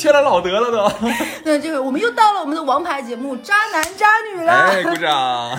[0.00, 0.90] 缺了老德了都。
[1.44, 4.52] 对这个我们又到了我们的王牌节目《渣男渣女》了。
[4.52, 5.10] 哎，鼓掌。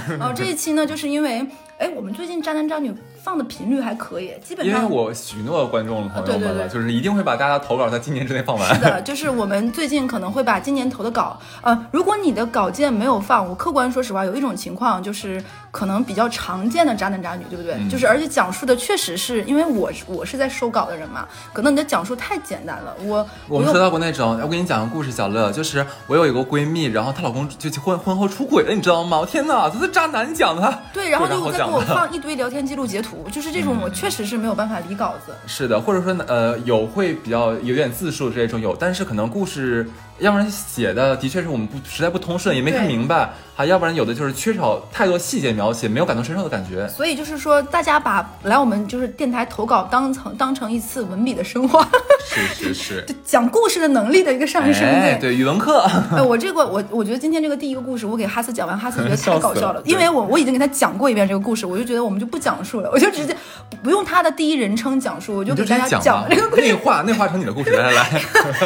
[0.19, 1.45] 哦，这一期呢，就是因为
[1.77, 2.89] 哎，我们最近《渣男渣女》
[3.23, 8.75] 放的频率还可以，基本上因为我许诺观众朋友们了，就是一定会把大家投稿在今年之内放完。
[8.75, 17.75] 是的，就是我们最近可能会把今年投的稿，呃，如果你的稿件没有放，我客观说实话，有一种情况就是可能比较常见的渣男渣女，对不对？
[17.79, 29.19] 嗯就是而且讲述的确实是因为我我是在收稿的人嘛，可能你的讲述太简单了，我又我们收到过那种，我给你讲个故事，小乐，就是我有一个闺蜜，然后她老公就婚婚后出轨了，你知道吗？
[29.19, 30.79] 我天哪，这是渣男讲的。
[30.93, 35.33] 对，然后非常又再给我放一堆聊天记录截图， 就是这种我确实是没有办法理稿子。
[35.47, 39.89] 是的，或者说呢，呃，有会比较有点字数这种有，但是可能故事，
[40.21, 46.87] 要不然写的的确是我们不实在不通顺，也没看明白，还要不然有的就是缺少太多细节描写，没有感同身受的感觉。
[46.87, 51.87] 所以就是说，大家把来我们就是电台投稿当成当成一次文笔的升华，
[52.23, 54.87] 是是是， 讲故事的能力的一个上升。
[54.87, 55.79] 哎，对，语文课，
[56.15, 63.35] 哎，我这个我我觉得今天这个第一个故事，我给哈斯讲完，哈斯觉得太搞笑了， 了因为我我已经给他讲过一遍这个故事，我就觉得我们就不讲述了，我就直接
[63.81, 66.61] 不用他的第一人称讲述，我就给大家讲这个故，事。
[66.61, 68.21] 内化内化成你的故事，来来来，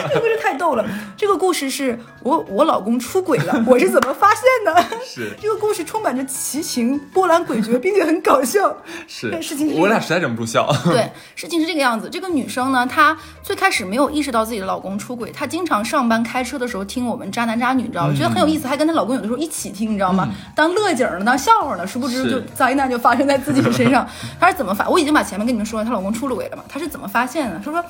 [0.09, 4.86] 这个故事太逗了，这个故事是我我老公出轨了， 我是怎么发现的？
[5.06, 8.76] 是 这个故事充满着奇情、波澜诡谲，并且很搞笑。
[9.08, 10.68] 是事情是这样我俩实在忍不住笑。
[10.86, 12.10] 对，事情是这个样子。
[12.10, 18.14] 这个女生呢，她最开始没有意识到自己的老公出轨，她经常上班开车的时候听我们渣男渣女，你知道吗？
[18.16, 20.30] 觉得很有意思，还跟她老公有的时候一起听，你知道吗？
[20.56, 24.08] 当乐景儿呢，当笑话呢，殊不知就灾难就发生在自己身上。
[24.40, 24.90] 她是怎么发？
[24.90, 26.64] 我已经把前面跟你们说了，她老公出了轨了嘛？
[26.68, 27.62] 她是怎么发现的？
[27.64, 27.84] 她说。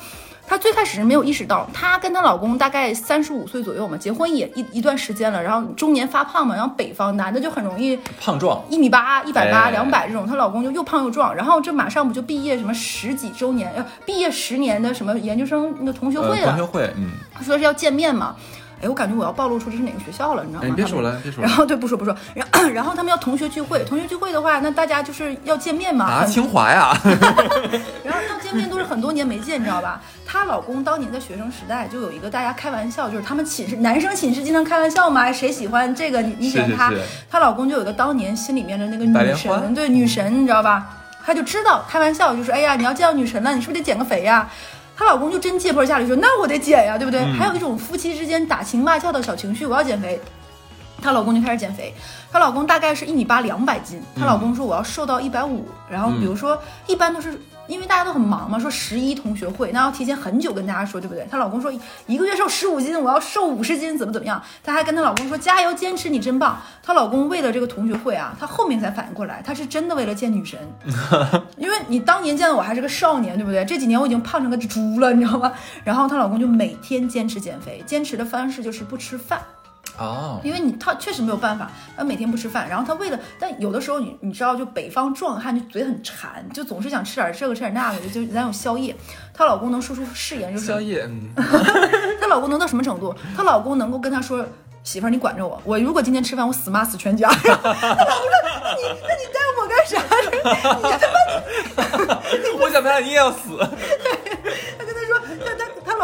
[0.46, 9.70] 她最开始是没有意识到，她跟她老公大概三十五岁左右嘛，结婚也一一段时间了，然后中年发胖嘛，然后北方男的就很容易胖壮，一米八、一百八、哎。
[9.70, 17.10] 两百这种，她老公就又胖又壮，然后这马上不就毕业什么十几周年，呃，毕业十年的什么研究生那个同学呃，会了，同学会，嗯，
[17.42, 18.36] 说是要见面嘛。
[18.82, 20.68] 哎，我感觉我要暴露出这是哪个学校了，你知道吗？
[20.70, 26.92] 哎，别说了，别说了，然后对，不说不说，然 后然后他们要同学聚会，同学聚会的话，那大家就是要见面嘛，啊，很清华呀，
[28.04, 30.02] 然后要见面都是很多年没见，你知道吧？
[30.26, 40.86] 她老公当年在学生时代就有一个大家开玩笑，就是他们寝室男生寝室经常开玩笑嘛，谁喜欢这个你你喜欢他，是是是她老公就有一个当年心里面的那个女神，对女神，你知道吧？
[41.24, 44.48] 她就知道开玩笑，就是哎呀，你要见到女神了，你是不是得减个肥呀？
[44.96, 47.20] 她老公就真借坡下驴说，那我得减呀，对不对？
[47.38, 50.18] 还有一种夫妻之间打情骂俏的小情绪，我要减肥。
[51.02, 51.94] 她老公就开始减肥，
[52.36, 61.26] 她老公大概是一米八两百斤，她老公说我要瘦到一百五，然后比如说一般都是因为大家都很忙嘛，说十一同学会，那要提前很久跟大家说，对不对？
[61.30, 61.72] 她老公说
[62.06, 64.42] 一个月瘦十五斤，我要瘦五十斤，怎么怎么样？
[64.62, 66.60] 她还跟她老公说加油，坚持，你真棒。
[66.82, 70.60] 她老公为了这个同学会啊，她后面才反应过来，她是真的为了见女神，
[71.56, 73.64] 因为你当年见的我还是个少年，对不对？
[73.64, 75.50] 这几年我已经胖成个猪了，你知道吗？
[75.84, 79.40] 然后她老公就每天坚持减肥，坚持的方式就是不吃饭。
[79.98, 88.94] 哦，因为你他确实没有办法，他每天不吃饭，然后他为了，但有的时候你你知道，就北方壮汉就嘴很馋，就总是想吃点这个吃点那个，就就咱有宵夜。
[89.32, 91.30] 她老公能说出誓言，就是 宵夜，嗯，
[92.20, 93.14] 她老公能到什么程度？
[93.36, 94.46] 她老公能够跟她说。
[94.86, 97.28] 媳妇儿，你管着我，我如果今天吃饭，我死骂死全家。
[97.28, 97.90] 她老公说
[98.76, 99.98] 你，那你带我干啥？
[100.76, 101.08] 你他
[102.06, 102.20] 妈
[102.62, 103.58] 我想他你也要死，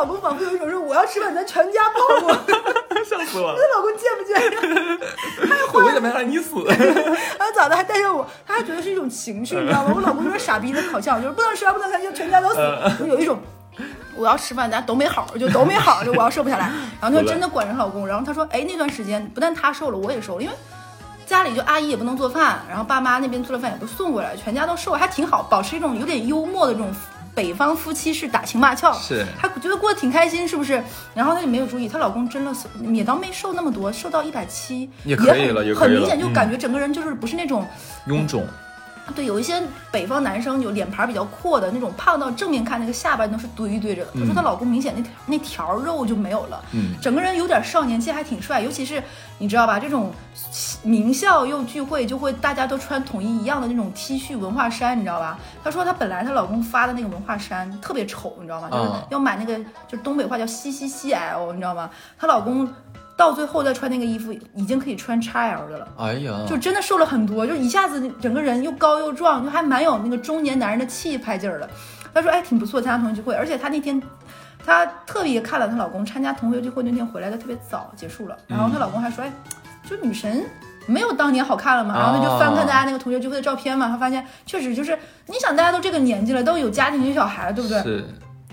[0.02, 2.32] 老公仿佛有一种说我要吃饭，咱全家报我。
[3.08, 4.98] 笑死我了那，老公贱不贱？
[5.72, 6.56] 我想让你死，
[7.38, 9.92] 然后咋的还带上我，他还觉得是一种情绪，你知道吗？
[9.94, 12.56] 我老公就是傻逼的烤笑，就是不能吃饭，不能看，就全家都死，
[12.98, 13.38] 就有一种。
[14.16, 16.68] 我要吃饭，咱都没好，就都没好，就我要瘦不下来。
[17.00, 20.54] 然后她真的管着老公，然后他说，哎，那段时间不但他瘦了，我也瘦了，因为
[21.26, 26.92] 家里就阿姨也不能做饭，然后爸妈那边做了饭也不送过来，全家都瘦，还挺好，保持一种有点幽默的这种
[27.34, 30.82] 北方夫妻是打情骂俏，是她觉得过得挺开心，是不是？
[31.14, 37.66] 然后她就没有注意，她老公真的是也倒没瘦那么多，瘦到一百七，也可以很了也可以很明显就嗯感觉整个人就是不是那种。
[38.06, 38.46] 臃肿，
[39.14, 44.10] 对，有一些北方男生有脸盘比较阔的那种，胖到正面看那个下巴都是堆堆着的。
[44.14, 48.60] 她说她老公明显那条那条肉就没有了，嗯整个人有点少年气，还挺帅。
[48.60, 49.02] 尤其是
[49.38, 50.12] 你知道吧，这种
[50.82, 55.38] 名校又聚会，就会大家都穿统一一样的那种 T 恤文化衫，你知道吧？
[55.62, 58.68] 她说她本来她老公发的那个文化衫特别丑，你知道吗？
[58.70, 59.58] 就是啊要买那个，
[59.88, 61.90] 就是东北话叫西西西 L，你知道吗？
[62.18, 62.66] 她老公
[63.22, 65.86] 到最后再穿那个衣服，已经可以穿 XL 的了。
[65.96, 71.70] 哎呀，就真的瘦了很多，就一下子整个人又高又壮，就还蛮有那个中年男人的气派劲儿了。
[72.12, 74.02] 她说：“哎，挺不错，参加同学聚会，而且她那天，
[74.66, 78.36] 她特别看了她老公参加同学聚会那天回来的特别早，结束了。
[78.48, 79.32] 然后她老公还说：‘哎，
[79.88, 80.44] 就女神
[80.86, 87.80] 没有当年好看了嘛。’然后她就翻看大家那个同学聚会的照片嘛，她发现确实就是，你想大家都这个年纪了，都有家庭有小孩，对不对？
[87.84, 88.04] 是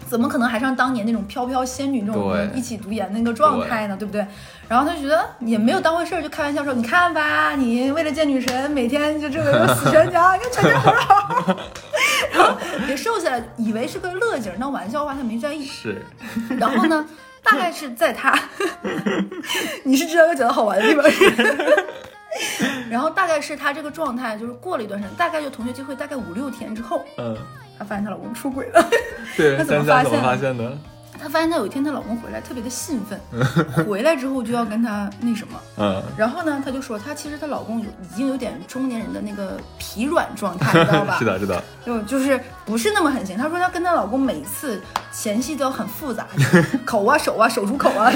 [0.10, 3.96] 怎么可能还像当年那种飘飘仙女那种一起读研那个状态呢？
[3.96, 4.26] 对不对？
[4.68, 11.56] 然后他就觉得也没有当回事儿，就开玩笑说：“你看吧，你为了见女神，每天就这个就死全家，你看全家多好。
[12.34, 12.58] ”然后
[12.88, 15.64] 也瘦下来，以为是个乐景儿，当玩笑话他没在意。
[15.66, 16.04] 是，
[16.58, 17.06] 然后呢，
[17.44, 18.34] 大概是在他，
[19.86, 21.86] 你是知道要讲的好玩的地方是。
[22.90, 27.36] 然后大概是他这个状态，就是过了一段时间，大概就同学聚会，大概五六天之后，嗯，
[27.78, 28.86] 她发现她老公出轨了。
[29.36, 30.78] 对， 她怎么发现的发现的？
[31.22, 33.20] 她发现她有一天她老公回来特别的兴奋，
[33.86, 35.60] 回来之后就要跟她那什么。
[35.78, 41.18] 嗯，然后呢，她就说她其实她老公有已经有点中年人的那个疲软状态， 你知道吧？
[41.20, 43.36] 是的，是的，就就是不是那么狠心。
[43.38, 44.82] 她说她跟她老公每次
[45.12, 46.26] 前戏都要很复杂，
[46.86, 48.10] 口啊手啊手出口啊，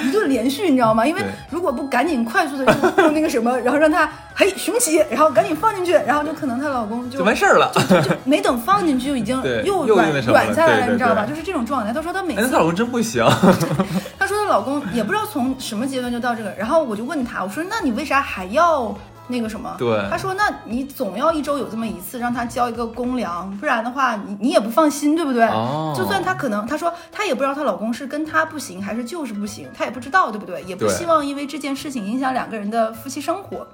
[0.00, 1.06] 一顿连续，你知道吗？
[1.06, 7.70] 因为如果不赶紧快速的用用那个什么，然后让他嘿雄起，然后赶紧放进去，然后就可能她老公就就完事儿了。
[8.02, 11.26] 就没等放进去就已经 又软软下来了，你知道吧？
[11.26, 11.92] 就是这种状态。
[11.92, 13.24] 她说她每哎，那次她老公真不行。
[14.18, 18.94] 她说她老公也不知道从什么阶段就到这个，然后我就问她，我说那你为啥还要
[19.28, 19.74] 那个什么？
[19.78, 25.44] 对他说那你总要一周有这么一次让他交一个公粮，不然的话你你也不放心，对不对？
[25.46, 30.62] 哦就算她可能她说她也不知道她老公是跟她不行还是就是不行，她也不知道，对不对？
[30.64, 33.66] 也不希望因为这件事情影响两个人的夫妻生活。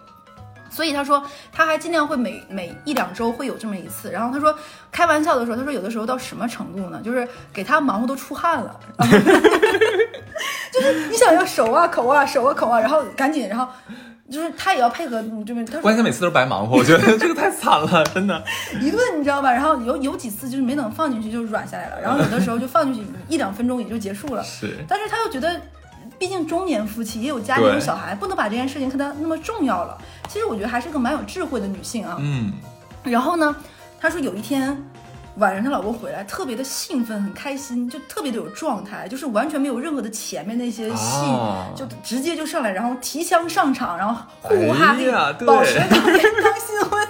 [0.71, 4.11] 所以他说，他还尽量会每每一两周会有这么一次。
[4.11, 4.55] 然后他说，
[4.93, 7.01] 开玩笑的时候，他说有的时候到什么程度呢？
[7.03, 8.79] 就是给他忙活都出汗了，
[10.71, 13.67] 就是你想要手啊口啊手啊口啊，然后赶紧，然后
[14.31, 15.65] 就是他也要配合，对不对？
[15.65, 18.45] 她说关键每次都是白忙活，我觉得 这个太惨了，真的。
[18.81, 19.51] 一顿你知道吧？
[19.51, 24.43] 然后有有几次就是没等放进去就软下来了，然后有的时候就放进去一两分钟也就结束了。
[24.45, 25.61] 是，但是他又觉得，
[26.19, 29.97] 毕竟中年夫妻也有家庭有小孩，不能把这件事情看得那么重要了。
[30.29, 32.17] 其实我觉得还是个蛮有智慧的女性啊。
[32.21, 32.53] 嗯，
[33.05, 33.57] 然后呢，
[33.99, 34.77] 他说有一天
[35.39, 47.09] 晚上她老公回来，特别的兴奋，很开心，就特别的有状态，就是完全没有任何的前面那些戏，啊就直接就上来，然后提枪上场，然后呼呼哈哎呀对宝石当年当新婚。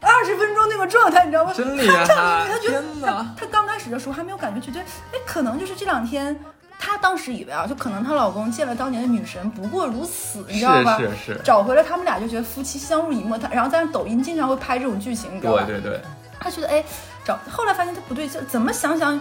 [0.00, 1.52] 二十分钟那个状态，你知道吗？
[1.54, 6.38] 真厉害他觉得他他刚开始的时候还没有感觉，觉得哎，可能就是这两天，
[6.78, 10.98] 她当时以为啊，就可能她老公见了当年的女神，不过如此，你知道吧？
[10.98, 15.64] 是是是找回了他们俩就觉得夫妻相濡以沫，他然后但是抖音经常会拍这种剧情，你知道吧？
[15.66, 16.00] 对对对，
[16.38, 16.84] 他觉得哎，
[17.24, 19.18] 找后来发现他不对，劲怎么想想，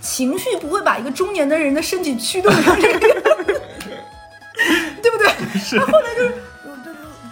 [0.00, 3.62] 情绪不会把一个中年的人的身体驱动成这个样子，
[5.02, 5.26] 对不对？
[5.78, 6.34] 他后来就是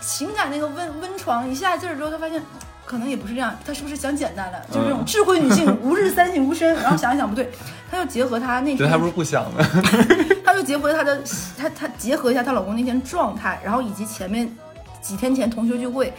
[0.01, 2.43] 情感那个温温床一下劲儿之后，他发现。
[2.87, 4.61] 可能也不是这样，他是不是想简单了？
[4.71, 6.75] 就是这种嗯智慧女性，吾日三省吾身。
[6.75, 7.51] 然后想一想不对，
[7.91, 9.65] 他又结合他那天还不是不想呢。
[10.45, 11.19] 他就结合她的，
[11.57, 14.55] 她她结合一下她老公那天状态，然后以及前面
[15.01, 16.13] 几天前同学聚会，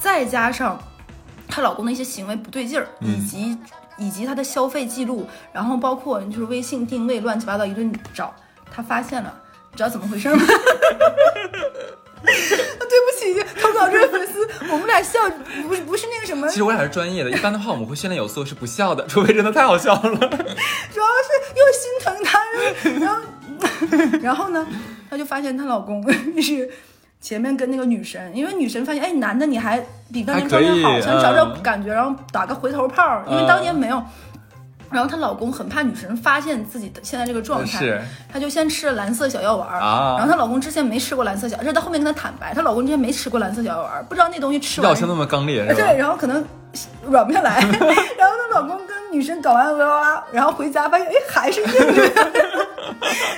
[0.00, 0.82] 再加上
[1.48, 3.58] 她老公的一些行为不对劲儿，嗯以及
[3.98, 8.34] 以及她的消费记录，然后包括就是微信定位乱七八糟一顿找，
[8.70, 9.32] 她发现了，
[9.72, 10.42] 你知道怎么回事吗？
[12.26, 15.20] 对不起，投稿这位粉丝，我们俩笑
[15.66, 20.00] 不是不是那个什么，其实我俩是专业的，一般的话我们会训练有素是不笑的，除非真的太好笑了。
[20.02, 22.40] 主要是又心疼她，
[23.00, 23.20] 然后
[24.22, 24.66] 然后呢，
[25.08, 26.02] 她就发现她老公
[26.42, 26.68] 是
[27.20, 34.02] 前面跟那个女神，因为女神发现，哎，男的你还比当年状态好，想找找嗯感觉，然后打个回头炮，因为当年没有。
[34.88, 38.00] 然后她老公很怕女神发现自己的现在这个状态，是
[38.32, 45.66] 她就先吃了蓝色小药丸儿啊然后她老公之前没吃过蓝色小，而且她后面跟她坦白，她老公之前没吃过蓝色小药丸儿不知道那东西吃完药性那么刚烈？
[45.74, 46.42] 对，然后可能
[47.02, 47.58] 软不下来，
[48.16, 51.74] 然后她老公跟女神搞完哇哇哇，然后回家发现哎还是硬的，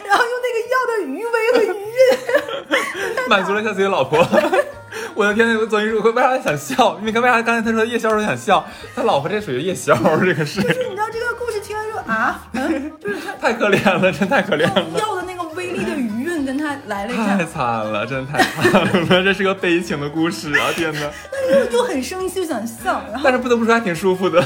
[0.04, 1.24] 然后用那个药的余
[3.28, 4.26] 满足了一下自己老婆。
[5.14, 6.98] 我的天，那个综艺说为啥想笑？
[7.02, 8.64] 你看为啥刚才他说夜宵时候想笑？
[8.94, 14.86] 他老婆这属于夜宵，这个是就是你知道这个故事听完之后啊，嗯，就是他 太可怜了，真太可怜了。
[14.98, 20.70] 要的那个威力的余韵跟他来了一下太，惨了，真的太惨了，这是个悲情的故事啊！
[20.74, 21.10] 天哪！
[21.50, 24.40] 就就很生气，就想笑，然后但是不得不说还挺舒服的。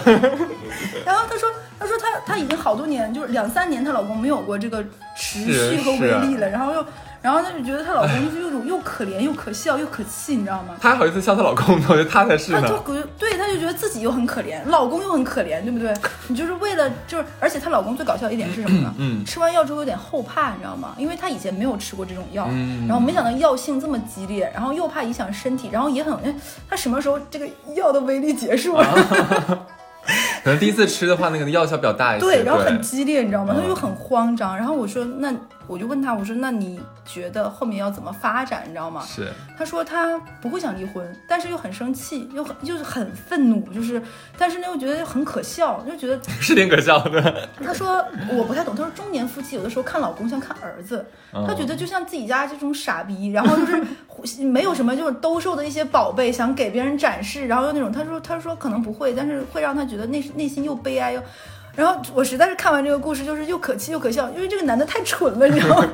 [1.04, 4.82] 然后他说，他说他他已经好多年，就是两三年，她老公没有过这个
[5.16, 6.86] 持续和威力了，然后又，
[7.22, 10.74] 然后她就觉得她老公就是有种又可怜又可笑又可气，你知道吗？
[10.80, 12.82] 她还好意思笑她老公呢，我觉得她才是她就呢。
[12.84, 15.94] 觉对，她就觉得自己又很可怜，老公又很可怜，对不对？
[16.26, 18.92] 你就是为了就是，而且她老公最搞笑一点是什么呢？
[18.98, 20.94] 嗯吃完药之后有点后怕，你知道吗？
[20.98, 26.34] 因为她以前没有吃过这种药，嗯然后没想到药性这么激烈，然后又怕影响身体，然后也很，哎，
[26.68, 28.86] 她什么时候这个药的威力结束了？
[30.42, 32.26] 可能第一次吃的话，那个药效比较大一些。
[32.26, 33.54] 对，然后很激烈，你知道吗？
[33.56, 34.56] 嗯他就很慌张。
[34.56, 35.32] 然后我说，那
[35.72, 39.02] 我就问他，我说那你觉得后面要怎么发展，你知道吗？
[39.06, 39.26] 是，
[39.56, 44.00] 他说他不会想离婚，但是又很生气，又很就是很愤怒，就是
[44.36, 47.48] 但是呢又觉得很可笑，就觉得 是挺可笑的。
[47.64, 48.04] 他说
[48.36, 61.22] 我不太懂，他说中年夫妻有的时候看老公像看儿子，嗯他觉得就像自己家这种傻逼，然后就是没有什么就是兜售的一些宝贝想给别人展示，然后又那种他说他说可能不会，但是会让他觉得内内心又悲哀又。
[61.74, 65.88] 然后我实在是看完这个故事，就是又可气又可笑，因为这个男的太蠢了，你知道吗？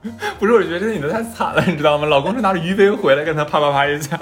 [0.38, 2.06] 不是，我觉得这个女的太惨了，你知道吗？
[2.06, 4.18] 老公是拿着鱼杯回来跟她啪啪啪一下。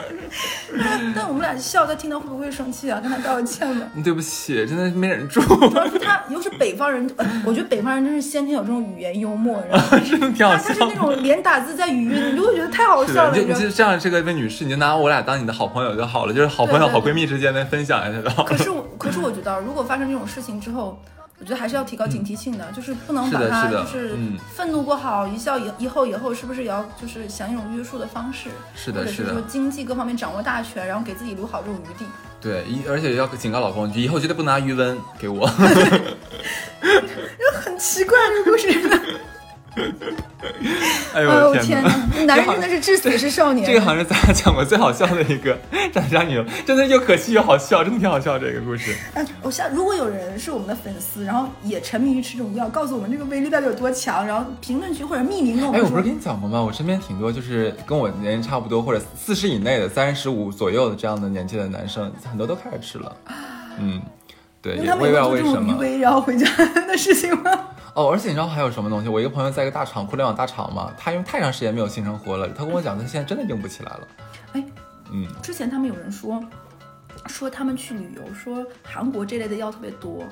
[1.14, 2.98] 但我们俩笑，他听到会不会生气啊？
[3.00, 3.86] 跟他道个歉吧。
[4.02, 9.98] 对不起，真的没忍住，主要是他又是北方人，呃我觉得北方人真是先天有这种语言幽默，然后？
[10.00, 10.94] 真的挺好他他是那。
[10.94, 13.64] 种连打字在语音，你就会觉得太好，笑了，你就你你知道吗？
[13.64, 18.44] 就这样，这个位女士，你就拿我俩当你的好朋友就好了，就是好朋友、好闺蜜之间的分享一下就好。
[18.44, 20.98] 可是我，可是我觉得，如果发生这种事情之后，
[21.38, 32.06] 我觉得还是要提高警惕性的，就是不能把它就是嗯愤怒过好，一笑以以后以后是不是也要就是想一种约束的方式，是的是的说经济各方面掌握大权，然后给自己留好这种余地。
[32.40, 35.46] 对，一而且要警告老公，以后绝对不拿余温给我。
[37.52, 38.68] 很奇怪这个故事，
[41.14, 41.82] 哎呦我天天
[42.26, 42.34] 哪！
[42.34, 43.66] 男人真的是至死是少年。
[43.66, 45.56] 这个好像是咱俩讲过最好笑的一个
[45.92, 48.96] 战家女，真的又可气又好笑，真的挺好笑这个故事。
[49.14, 55.84] 哎，我想如果有人是我们的粉丝，然后也沉迷于吃这种药，告诉我们这个威力到底有多强，然后评论区或者匿名跟我哎，们说。
[55.86, 56.62] 我不是跟你讲过吗？
[56.62, 63.14] 我身边挺多就是跟我年龄差不多或者四十以内的，三十五左右的这样的年纪的男生，很多都开始吃了。
[63.78, 64.00] 嗯，
[64.62, 65.72] 对，那他们也我也不知道有做这为什么。
[65.74, 66.46] 种余威然后回家
[66.86, 67.50] 的事情吗？
[67.96, 69.08] 哦，而且你知道还有什么东西？
[69.08, 74.08] 我一个朋友在一个大厂，互联网大厂嘛，他因为太长时间没有性生活了，他跟我讲，他现在真的硬不起来了。
[74.52, 74.64] 哎，
[75.10, 76.38] 嗯，之前他们有人说，
[77.26, 80.22] 说他们去旅游，说韩国这类的药特别多，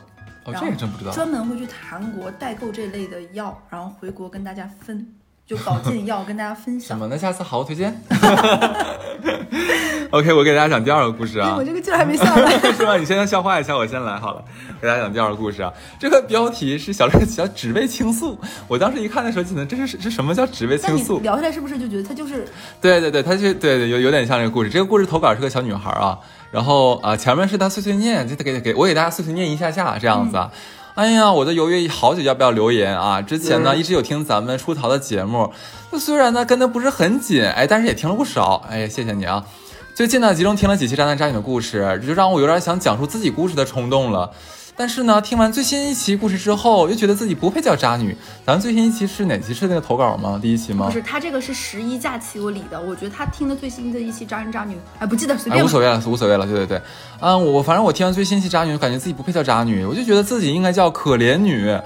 [0.45, 1.13] 哦，这个真不知道。
[1.13, 5.09] 专门会去韩国代购这类的药，然后回国跟大家分，
[5.47, 6.97] 就保健药跟大家分享。
[6.97, 7.07] 什么？
[7.11, 8.03] 那下次好好推荐。
[10.11, 11.65] OK，我给大家讲第二个故事哎，啊我。
[11.65, 12.59] 这个劲儿还没下来。
[12.73, 12.97] 是吧？
[12.97, 14.43] 你先消化一下，我先来好了，
[14.81, 15.73] 给大家讲第二个故事啊。
[15.99, 18.39] 这个标题是小乐小只为倾诉。
[18.69, 21.19] 我当时一看的时候，记得这是这什么叫只为倾诉？
[21.19, 22.49] 聊下来是不是就觉得他就是
[22.81, 24.71] 对对对，他就对对有有点像这个故事。
[24.71, 26.19] 这个故事投稿是个小女孩啊，
[26.53, 30.51] 然后啊、前面是她碎碎念，就给给我给大家碎碎念一下下这样子啊。
[30.95, 33.21] 哎呀，我都犹豫好久要不要留言啊！
[33.21, 35.53] 之前呢、一直有听咱们出逃的节目，
[35.91, 38.65] 那虽然呢跟的不是很紧，哎，但是也听了不少。
[38.71, 39.45] 哎呀，谢谢你啊！
[39.93, 44.31] 最近呢集中听了几期渣男渣女的故事，这就让我有点想讲述自己故事的冲动了。
[44.77, 48.17] 但是呢，听完最新一期故事之后，又觉得自己不配叫渣女。
[48.45, 49.55] 咱们最新一期是哪期？
[49.55, 50.39] 是那个投稿吗？
[50.43, 50.93] 第一期吗不？
[50.93, 51.01] 是？
[51.01, 55.69] 他这个是十一假期我理的，我觉得他听的最新的一期《渣男渣女》，哎，不记得，随哎，便吧。
[55.69, 56.83] 无所谓了，无所谓了，对对对，
[57.21, 61.79] 嗯，我反正我听完最新一期渣女，感觉自己不配叫渣女，我就觉得自己应该叫可怜女，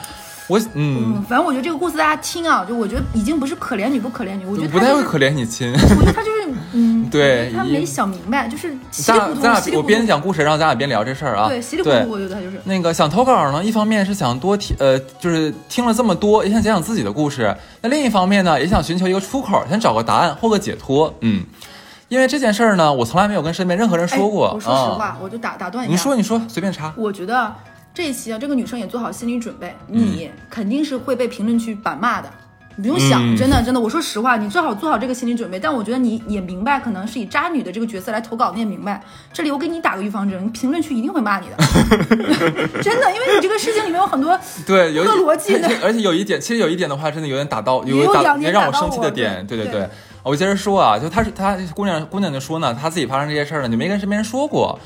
[0.48, 5.70] 我嗯，嗯，反正我觉得这个故事大家听啊，就我觉得已经不是可怜女不可怜女，我觉得不他就是太会可怜你亲。
[5.72, 9.82] 我觉得他就是，嗯， 对他没想明白，就是稀里糊涂，咱俩咱俩我。
[9.82, 11.48] 边讲故事，然后咱俩边聊这事儿啊。
[11.48, 12.60] 对，稀里糊涂，我觉得他就是。
[12.64, 21.14] 那个想投稿呢，一方面是想多听，呃，就是听了这么多，也想讲讲自己的故事；那另一方面呢，也想寻求一个出口，想找个答案或个解脱。
[21.20, 21.44] 嗯，
[22.08, 24.48] 因为这件事儿呢，我从来没有跟身边任何人说过。
[24.48, 25.92] 哎我说实啊话，我就打打断一下。
[25.92, 26.92] 你说，你说，随便插。
[26.96, 27.52] 我觉得
[27.98, 32.30] 这一期啊，这个女生也做好心理准备，嗯你肯定是会被评论区板骂的。
[32.76, 35.58] 你不用想，嗯真的真的，我说实话，你最好做好这个心理准备。
[35.58, 39.02] 但我觉得你也明白，可能是以渣女的这个角色来投稿，你也明白。
[39.32, 41.56] 这里我给你打个预防针，评论区一定会骂你的，
[42.80, 49.88] 真的，因为你这个事情里面有很多对，有一个逻辑的而且有一点，其实有一点的话，真的有点打到，也有打两点也让我生气的点，对对对对。
[50.22, 54.78] 我接着说啊，就她是她姑娘姑娘就说呢，她自己发生这些事儿呢，就没跟身边人说过，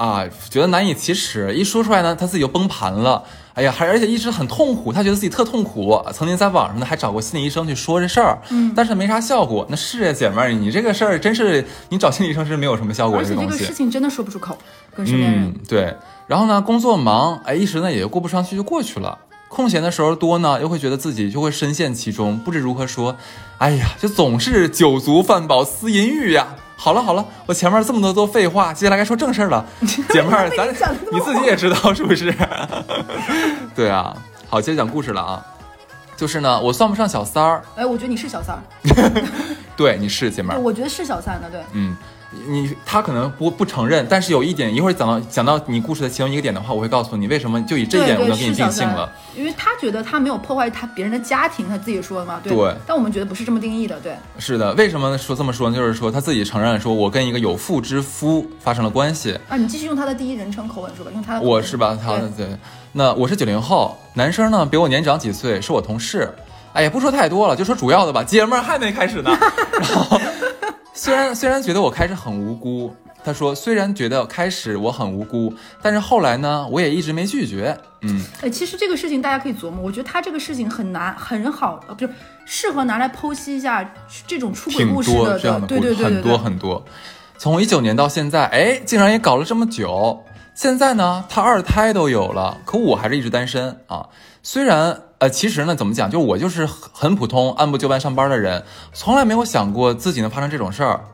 [0.00, 3.22] 啊，觉得难以启齿，一说出来呢，他自己就崩盘了。
[3.52, 6.02] 哎呀，还而且一直很痛苦，他觉得自己特痛苦。
[6.14, 9.66] 曾经在网上呢还找过心理医生去说这事儿，嗯，但是没啥效果。
[9.68, 13.58] 那是呀，姐妹儿，你这个事儿真是你找心理医生是没有什么效果而且这的东西。
[13.58, 14.56] 个事情真的说不出口，
[14.96, 15.44] 跟身边人。
[15.44, 15.94] 嗯，对。
[16.26, 19.18] 然后呢，工作忙，哎，一时呢也就过不上去，就过去了。
[19.48, 23.16] 空闲的时候多呢，又会觉得自己就会深陷其中，不知如何说。
[23.58, 26.56] 哎呀，就总是酒足饭饱思淫欲呀。
[26.82, 29.62] 好了好了，我前面这么多都废话，接下来该说正事儿了。
[30.08, 30.66] 姐妹儿，咱
[31.12, 32.34] 你自己也知道是不是？
[33.76, 34.16] 对啊，
[34.48, 35.44] 好，接着讲故事了啊。
[36.16, 38.62] 就是呢，我算不上小三儿，哎，我觉得你是小三儿，
[39.76, 40.58] 对，你是姐妹儿。
[40.58, 41.60] 我觉得是小三的，对。
[41.72, 41.94] 嗯，
[42.46, 52.54] 你他可能不不承认，但是有一点，一会儿讲到讲到你故事的其中一个点的话，我会告诉你为什么就以这一点我能给你定性了。，因为他觉得他没有破坏他别人的家庭，他自己说的嘛，对。
[52.54, 54.14] 对但我们觉得不是这么定义的，对。
[54.38, 55.76] 是的，为什么说这么说呢？
[55.76, 61.40] 就是说他自己承认说，我跟一个有妇之夫发生了关系，啊，你继续用他的第一人称口吻说吧，用他的。
[61.40, 61.98] 我是吧？
[62.00, 62.56] 他对对，
[62.92, 66.32] 那我是九零后，男生呢比我年长几岁，是我同事。
[66.72, 68.22] 哎呀，不说太多了，就说主要的吧。
[68.22, 69.30] 姐们儿还没开始呢。
[69.80, 70.20] 然后，
[71.00, 77.74] 虽然虽然觉得我开始很无辜，他说虽然觉得开始我很无辜，但是后来呢，我也一直没拒绝。
[78.02, 82.12] 嗯，哎，其实这个事情大家可以琢磨，我觉得他这个事情很难很好，呃，不是
[82.44, 83.94] 适合拿来剖析一下
[84.26, 86.36] 这种出轨故事的，多这样的故对事，很多对对对对。
[86.36, 86.84] 很多。
[87.38, 90.22] 从一九年到现在，哎，竟然也搞了这么久。
[90.52, 94.06] 现在呢，他二胎都有了，可我还是一直单身啊。
[94.42, 101.04] 虽然呃，其实呢，怎么讲，就我就是很普通、按部就班上班的人，从来没有想过自己能发生这种事儿。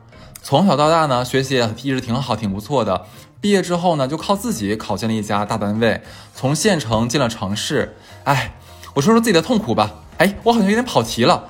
[0.41, 3.05] 从小到大呢，学习一直挺好，挺不错的。
[3.41, 6.01] 毕业之后呢，就靠自己考进了一家大单位，
[6.33, 7.97] 从县城进了城市。
[8.23, 8.53] 哎，
[8.93, 9.95] 我说说自己的痛苦吧。
[10.19, 11.49] 哎，我好像有点跑题了。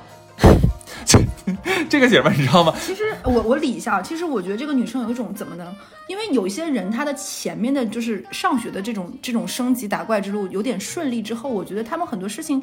[1.64, 2.74] 这 这个姐们儿你知道吗？
[2.80, 5.74] 其实我我理一下，其实我觉得这个女生有一种怎么呢？
[6.06, 12.62] 因为有一些人她的前面的就是上学的这种这种升级打怪之路有点顺利之后，我觉得他们很多事情。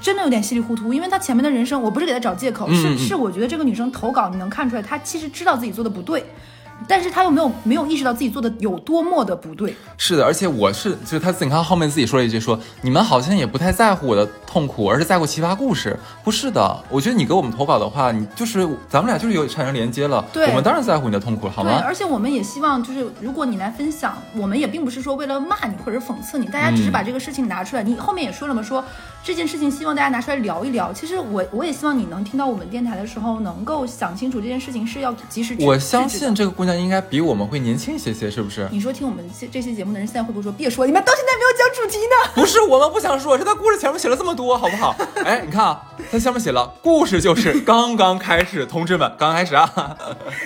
[0.00, 6.24] 真的有点稀里糊涂，因为她前面的人生，我不是给她找借口，是是，我觉得这个女生投稿，你能看出来，她其实知道自己做的不对，
[6.86, 9.74] 但是他又没有没有意识到自己做的有多么的不对。
[9.96, 15.98] 是的，而且我是就是他自己，你看后面自己说了一句说，你们好像也不太在乎我的痛苦，而是在乎奇葩故事。
[16.22, 21.82] 不是的，我觉得你给我们投稿的话，你就是咱们俩就是有产生连接了，对我们当然在乎你的痛苦，好对，吗？
[21.84, 27.82] 而且我们也希望，就是如果你来分享，我们也并不是说为了骂你或者讽刺你，大家只是把这个事情拿出来。
[27.82, 28.84] 你后面也说了嘛，说
[29.24, 30.92] 这件事情希望大家拿出来聊一聊。
[30.92, 35.64] 其实我我也希望你能听到我们电台的时候，能够想清楚这件事情是要及时制。
[35.64, 38.68] 我相信这个姑娘应该比我们会年轻一些些，是不是？
[38.70, 42.32] 你说听我们这这期节目的人，现在会不会说别说，你们到现在没有讲主题呢？
[42.34, 44.94] 不是我们不想说，是他故事前面写了这么多，好不好？
[45.24, 49.96] 哎，你看啊，他下面写了，故事就是刚刚开始，同志们，刚刚开始啊。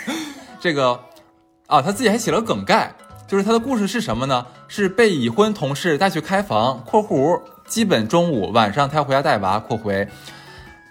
[0.61, 1.01] 这个
[1.67, 2.95] 啊，他自己还写了梗概，
[3.27, 4.47] 就是他的故事是什么呢？
[4.69, 10.09] 是被已婚同事带去开房（括弧基本中午晚上他要回家带娃）（括回）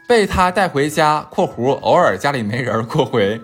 [0.07, 3.41] 被他带回家（括弧偶尔家里没人）（括回）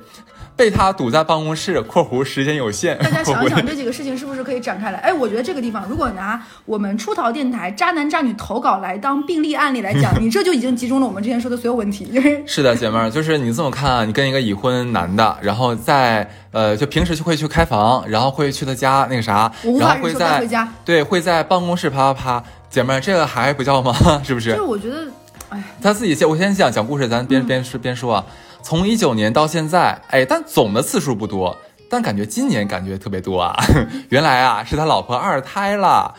[0.56, 5.00] 被他堵在办公室（括弧时间有限）（大家想一想这几个事情是不是可以展开来？
[5.00, 20.72] 哎，我觉得这个地方，如果拿我们出逃电台渣男渣女投稿来当病例案例来讲，你这就已经集中了我们之前说的所有问题，就是是的，姐妹儿，就是你这么看啊，你跟一个已婚男的，然后在呃，就平时就会去开房，然后会去他家那个啥然后会在回家。
[20.86, 23.94] 对会在办公室啪啪啪，姐妹儿，这个还不叫吗？
[24.26, 24.40] 是不？
[24.40, 25.06] 就是是我觉得，
[25.50, 28.26] 哎，他自己先，我先讲讲故事，咱边边说边说啊。
[28.64, 31.56] 从一九年到现在，哎，但总的次数不多，
[31.88, 33.56] 但感觉今年感觉特别多啊。
[34.10, 36.16] 原来啊，是他老婆二胎了。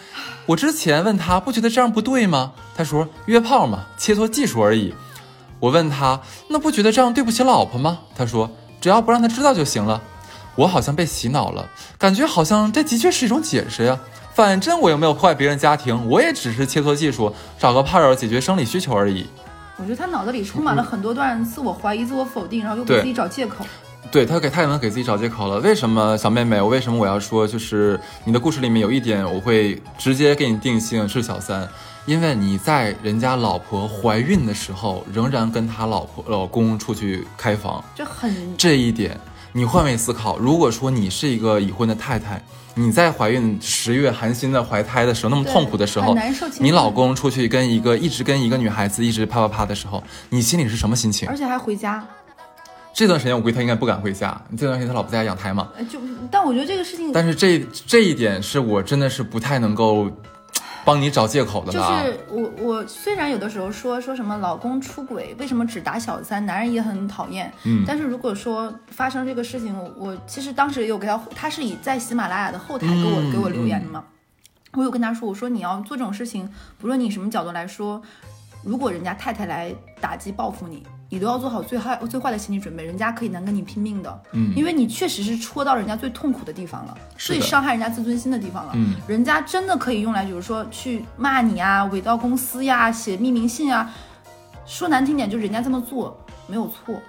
[0.47, 2.53] 我之前问他，不觉得这样不对吗？
[2.77, 4.95] 他说约炮嘛，切磋技术而已。
[5.59, 7.99] 我问他，那不觉得这样对不起老婆吗？
[8.15, 8.49] 他说，
[8.81, 10.01] 只要不让他知道就行了。
[10.55, 13.99] 我好像被洗脑了，感觉好像这的确是一种解释呀。
[14.35, 19.25] 反正我又没有破坏别人家庭，我也只是切磋技术，找个炮友解决生理需求而已。
[19.77, 23.65] 我觉得他脑子里充满了很多段自我怀疑、自我否定，然后又给自己找借口。
[24.11, 25.61] 对他给他也能给自己找借口了。
[25.61, 26.61] 为什么小妹妹？
[26.61, 31.69] 我为什么我要说，就是你的故事里面有一点，我会直接给你定性是小三，
[32.05, 39.19] 因为你在人家老婆怀孕的时候，仍然跟他老婆老公出去开房，这很这一点
[39.53, 42.45] 你换位思考，如果说你是一个已婚的太太，
[42.75, 46.17] 你在怀孕十月寒心的怀胎的时候，那么痛苦的时候
[46.59, 51.37] 你老公出去跟一个一直跟一个女孩子一直啪啪啪的时候，你心里是什么心情而？
[51.37, 52.05] 且还回家。
[52.93, 55.69] 这段时间我估计他应该不敢回家，这段时间他老婆在家养胎嘛。
[55.77, 60.09] 呃就但我觉得这个事情但是这这一点是我真的是不太能够
[60.85, 62.03] 帮你找借口的就了啊。
[62.03, 74.05] 是我我虽然有的时候说说什么老公出轨，为什么只打小三，男人也很讨厌，嗯但是如果说发生这个事情，我我其实当时也有给他，他是以在喜马拉雅的后台给我、嗯给我留言的嘛，
[74.73, 78.03] 我有跟他说，我说你要做这种事情，不论你什么角度来说，
[78.63, 80.83] 如果人家太太来打击报复你。
[81.15, 88.73] 你都要做好最坏最坏的心理准备，人家可以能跟你拼命的，嗯因为你确实是戳到人家最痛苦的地方了，最伤害人家自尊心的地方了。
[88.75, 93.89] 嗯人家真的可以用来，比如说去骂你啊，伪造公司呀，写匿名信啊。
[94.67, 97.01] 说难听点，就是人家这么做没有错。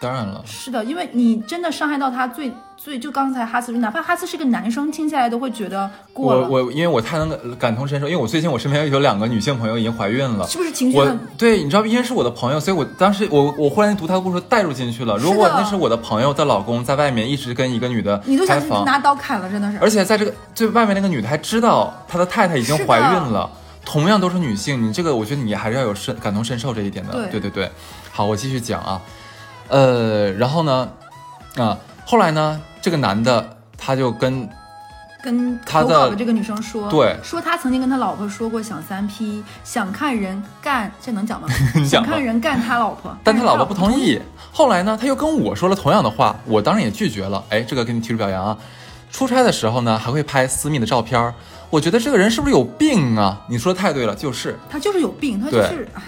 [0.00, 10.46] 当然了，是的，因为你真的伤害到他最最，就刚才哈斯，哪怕哈斯是个男生，听起来都会觉得过了，我我因为我太能感感同身受，因为我最近我身边有两个女性朋友已经怀孕了。
[10.46, 11.18] 是不是情绪我很？
[11.38, 15.16] 对，你知道，因为是我的朋友，所以我当时我我忽然读他的故事带入进去了。
[15.16, 19.78] 如果那是我的朋友的老公在外面一直跟一个女的你都想拿刀砍了，真的是。
[19.78, 23.50] 而且在这个最外面那个女的还知道她的太太已经怀孕了，
[23.84, 27.12] 同样都是女性，你这个我觉得你还是要有深感同身受这一点的。
[27.12, 27.70] 对对对对，
[28.10, 29.00] 好，我继续讲啊，
[29.68, 30.88] 呃，然后呢，
[31.56, 34.48] 啊，后来呢，这个男的他就跟
[35.22, 41.48] 跟他的这个女生说，对说他曾经跟他老婆说过想三 P，想看人干，这能讲吗？
[41.84, 44.20] 想看人干他老婆，但他老婆不同意。
[44.52, 47.42] 后来呢，他又跟我说了同样的话，我当然也拒绝了。
[47.48, 48.56] 哎，这个给你提出表扬啊。
[49.10, 51.32] 出差的时候呢，还会拍私密的照片儿。
[51.70, 53.40] 我觉得这个人是不是有病啊？
[53.48, 54.58] 你说的太对了，就是。
[54.68, 56.02] 他就是有病，他就对是哎，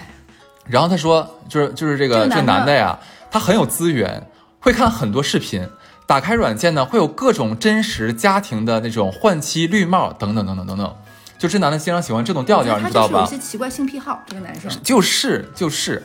[0.65, 5.67] 然后他说，就是就是这个这个这个男的男的呀，他很有资源，会看很多视频，
[6.05, 10.95] 打开软件呢，会有各种真实家庭的那种换妻绿帽等等等等等等。
[11.37, 13.25] 就这男的经常喜欢这种调调，你知道吧有？
[13.27, 14.71] 些奇怪性癖好，这个男生。
[14.81, 16.01] 就是就是，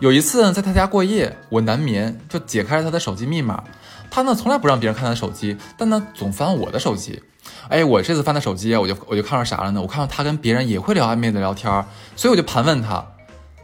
[0.00, 3.62] 有一次呢，在他家过夜，我难眠，就解开了他的手机密码。
[4.10, 7.22] 他呢从来不让别人看他的手机，但呢总翻我的手机。
[7.68, 9.82] 哎，我这次翻他手机啊，我就我就看到啥了呢？
[9.82, 11.84] 我看到他跟别人也会聊暧昧的聊天儿，
[12.16, 13.04] 所以我就盘问他，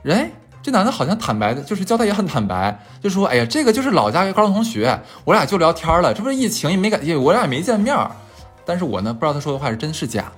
[0.05, 0.31] 哎，
[0.63, 8.11] 这男的好像坦白的，就是交代也很坦白，就说，哎呀，这个就是老家高中同学，我俩就聊天了，这不是疫情也没感，也我俩也没见面儿。
[8.67, 10.31] 但是我呢不知道他说的话是真是假。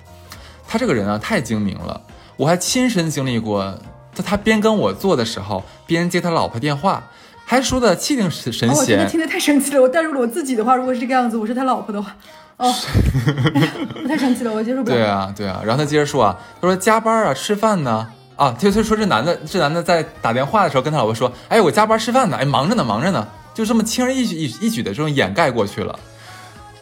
[0.67, 2.01] 他这个人啊太精明了，
[2.37, 3.77] 我还亲身经历过，
[4.13, 7.03] 在他边跟我做的时候，边接他老婆电话，
[7.45, 9.05] 还说的气定神神哦，我真的。
[9.09, 12.15] 听得太生气了，我带入了我自己的话，如果是这个样子，我是他老婆的话，
[12.57, 12.73] 哦，
[14.01, 14.95] 我太生气了，我接受不了。
[14.95, 15.61] 对啊，对啊。
[15.65, 17.91] 然后他接着说啊，他说加班啊，吃饭呢。
[17.91, 25.97] 啊，他就说这男的，这男的在打电话的时候跟他老婆说，哎，我加班吃饭呢，哎，忙着呢，忙着呢，就这么轻而易举一一举的这种掩盖过去了。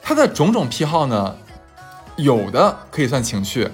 [0.01, 1.35] 他的种种癖好呢，
[2.15, 3.69] 有的可以算情趣，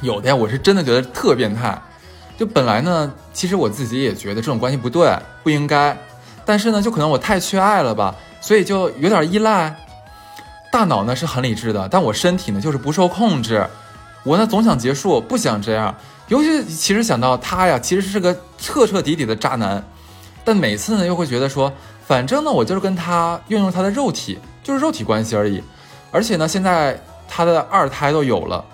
[0.00, 1.80] 有的呀，我是真的觉得特变态。
[2.36, 5.96] 就本来呢，其实我自己也觉得这种关系不对，不应该，
[6.44, 9.74] 但是呢，就可能我太缺爱了吧，所以就有点依赖。
[10.70, 13.66] 大脑呢是很理智的，但我身体呢就是不受控制。
[14.22, 15.94] 我呢总想结束，不想这样。
[16.28, 19.82] 尤其其实想到他呀，其实是个彻彻底底的渣男，
[20.44, 21.72] 但每次呢又会觉得说，
[22.06, 25.62] 反正呢我就是跟他运用他的肉体，就是肉体关系而已。
[26.10, 28.64] 而且呢，现在他的二胎都有了，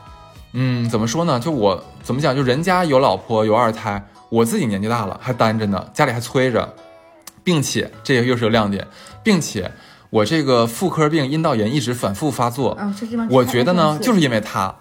[0.52, 1.38] 嗯，怎么说呢？
[1.38, 2.34] 就我怎么讲？
[2.34, 6.74] 就人家有老婆有二胎，我自己年纪大了还单着呢，家里还催着，
[7.42, 8.86] 并且这个又是个亮点，
[9.22, 9.70] 并且
[10.10, 12.78] 我这个妇科病阴道炎一直反复发作，
[13.30, 14.74] 我觉得呢，就是是因为他，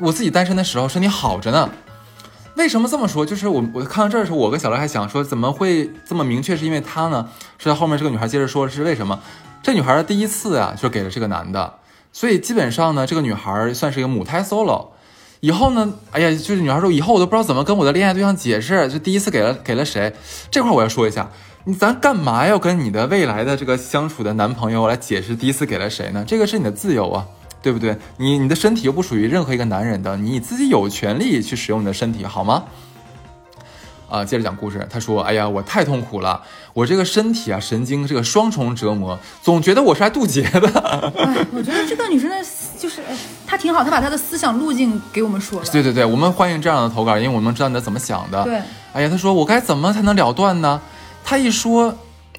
[0.00, 1.70] 我自己单身的时候身体好着呢。
[2.56, 3.24] 为什么这么说？
[3.24, 7.28] 就是我我看到这儿的时候，我跟小乐还想说，怎么会这么明确是因为他呢？
[7.58, 9.20] 是在后面这个女孩接着说是为什么？
[9.62, 11.74] 这女孩的第一次啊，就给了这个男的，
[12.12, 14.88] 所以基本上呢，这个女孩算是一个母胎 solo。
[15.40, 20.14] 以后呢，哎呀，就是女孩说以后我都不知道怎么跟我的恋爱对象解释，就第一次给了给了谁？
[20.50, 21.30] 这块我要说一下，
[21.64, 26.24] 你咱干嘛要跟你的未来的这个相处的男朋友来解释第一次给了谁呢？
[26.26, 27.26] 这个是你的自由啊，
[27.66, 27.98] 对不对？
[28.18, 32.62] 你你的身体又不属于任何一个男人的，你自己有权利去使用你的身体，好吗？
[34.08, 34.86] 啊，接着讲故事。
[34.88, 36.40] 他说：“哎呀，我太痛苦了，
[36.74, 40.68] 我这个身体啊，神经这个双重折磨，总觉得我是来渡劫的。
[40.78, 42.36] 哎，我觉得这个女生的，
[42.78, 45.66] 就是哎她挺好，她把她的思想路径给我们说了。
[45.72, 48.44] 对对对，我们欢迎这样的投稿，因为我们知道你是怎么想的。
[48.44, 50.80] 对，哎呀，他说我该怎么才能了断呢？
[51.24, 51.92] 他一说，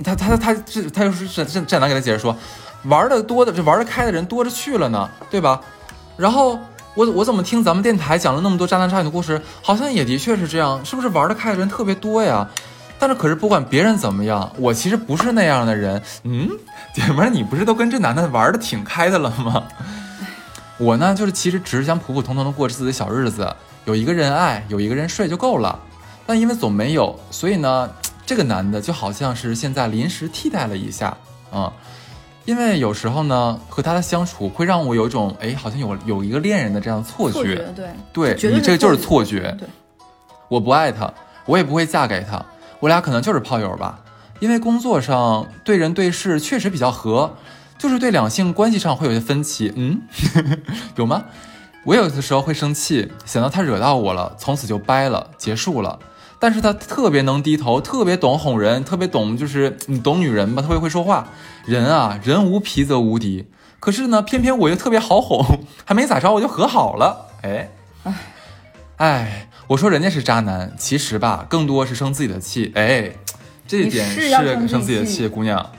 [0.05, 2.33] 他他他这他又是这这这男给他解释说，
[2.83, 5.59] 玩的多的这玩得开的人多着去了呢，对吧？
[6.15, 6.59] 然后
[6.95, 12.47] 我我怎么听咱们电台讲了那么多渣男渣女的故事，好像也的确是这样，是不是玩得开的人特别多呀？
[12.99, 16.01] 但是可是不管别人怎么样，我其实不是那样的人。
[16.23, 16.49] 嗯，
[16.95, 19.63] 姐们儿，你不是都跟这男的玩的挺开的了吗？
[20.79, 25.79] 我呢，就是其实只是想普普通通的过自己的小日子，有一个人爱，有一个人睡就够了。
[26.25, 27.89] 但因为总没有，所以呢，
[28.25, 31.15] 这个男的就好像是现在临时替代了一下，
[31.51, 31.71] 嗯，
[32.47, 37.33] 因为有时候呢，和他的相处会让我有一种，哎，好像有有一个恋人的这样错觉。
[37.33, 39.53] 错觉，对，对你这个就是错错觉。
[39.59, 39.67] 对，
[40.47, 41.13] 我不爱他，
[41.45, 42.45] 我也不会嫁给他，
[42.79, 43.99] 我俩可能就是炮友吧。
[44.39, 47.35] 因为工作上对人对事确实比较合，
[47.77, 49.73] 就是对两性关系上会有些分歧。
[49.75, 50.01] 嗯，
[50.95, 51.25] 有吗？
[51.83, 55.99] 我有的时候会生气，想到他惹到我了，从此就掰了，结束了。
[56.39, 61.27] 但是他特别能低头，特别懂哄人，特别懂就是你懂女人吧，特别会说话。
[61.67, 63.51] 人啊，人无皮则无敌。
[63.81, 65.45] 可是呢，偏偏我又特别好哄，
[65.83, 67.27] 还没咋着我就和好了。
[67.43, 67.69] 哎，
[68.95, 72.71] 哎，我说人家是渣男，其实吧，更多是生自己的气。
[72.73, 73.11] 哎，
[73.67, 75.69] 这一点是要生自己的气气，姑娘。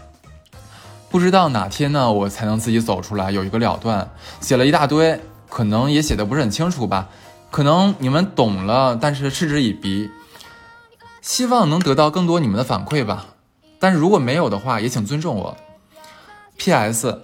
[1.11, 4.11] 不知道哪天呢，我才能自己走出来，有一个了断。
[4.43, 7.09] 写了一大堆，可能也写的不是很清楚吧，
[7.51, 10.11] 可能你们懂了，但是嗤之以鼻。
[11.23, 13.27] 希望能得到更多你们的反馈吧，
[13.79, 15.57] 但是如果没有的话，也请尊重我。
[16.59, 17.17] P.S.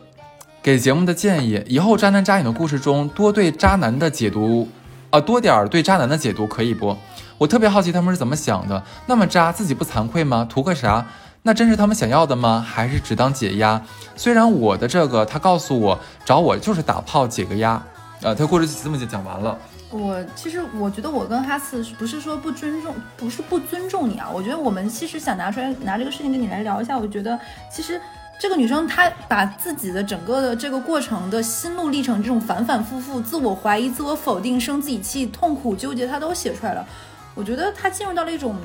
[0.62, 4.68] 给节目的建议：以后渣男渣女的故事中多对渣男的解读，
[5.10, 6.96] 啊，多点儿对渣男的解读可以不？
[7.36, 8.80] 我特别好奇他们是怎么想的。
[9.06, 10.46] 那么渣自己不惭愧吗？
[10.48, 11.04] 图个啥？
[11.42, 12.64] 那真是他们想要的吗？
[12.66, 13.82] 还是只当解压？
[14.14, 17.82] 虽然我的这个他告诉我找我就是打炮解个压，
[18.22, 19.58] 呃，他故事这么就讲完了。
[19.90, 24.30] 我其实我觉得我跟哈斯不是说不尊重，不是不尊重你啊。
[24.32, 26.96] 我觉得我们其实想拿出来拿这个事情跟你来聊一下。
[26.96, 27.38] 我觉得
[27.70, 28.00] 其实
[28.40, 36.86] 这个女生她把自己的整个的这个过程的心路历程，这种反反复复、自我怀疑、自我否定、生自己气、痛苦、纠结，她都写出来了。
[37.34, 38.56] 我觉得她进入到了一种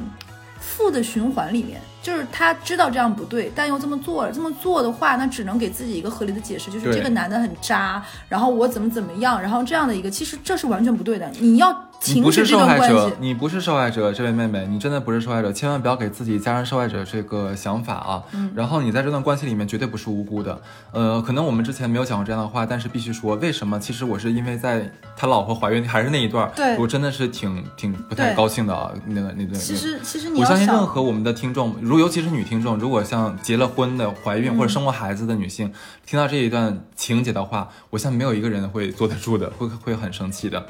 [0.59, 4.31] 负的循环里面，就是她知道这样不对，但又这么做了。
[4.31, 11.29] 这么做的话，那只能给自己一个合理的解释，就是这个男的很渣，然后我怎么怎么样，然后这样的一个，其实这是完全不对的。
[11.39, 11.71] 你要
[12.07, 13.11] 你不是受害者。
[13.19, 18.23] 你不是受害者，这位妹妹，你真的不是受害者，千万不要给自己加上受害者这个想法啊。
[18.33, 20.59] 嗯然后你在这段关系里面绝对不是无辜的。
[20.91, 23.79] 呃，可能我们之前没有讲过这样的话，但是必须说，为什么？
[23.79, 28.91] 其实我是因为在他老婆怀孕还是那一段儿，对我真的是挺挺不太高兴的啊。
[29.05, 35.71] 那个那段，其实其实你我相信，任何我们的听众，如尤其是女听众，如果像结了婚的、怀孕或者生过孩子的女性，
[36.05, 40.65] 听到这一段情节的话，我相信没有一个人会坐得住的，会会很生气的。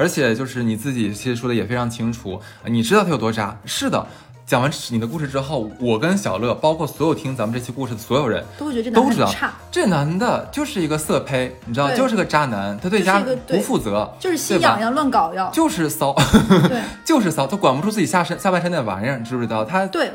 [0.00, 3.54] 而且就是你自己其实说的也非常清楚，你知道他有多渣。
[3.66, 4.06] 是的，
[4.46, 15.50] 讲完你的故事之后，我跟小乐，包括所有听咱们这期故事的所有人，都会觉得这都知道男的差，这男的就是一个色胚，你知道，对就是个渣男，他对家不负责，就是心痒痒乱搞要。
[15.50, 16.14] 就是骚，
[16.66, 19.62] 对就是骚，他管不住自己下身下半身那玩意儿，你知不知道？
[19.62, 20.10] 他对，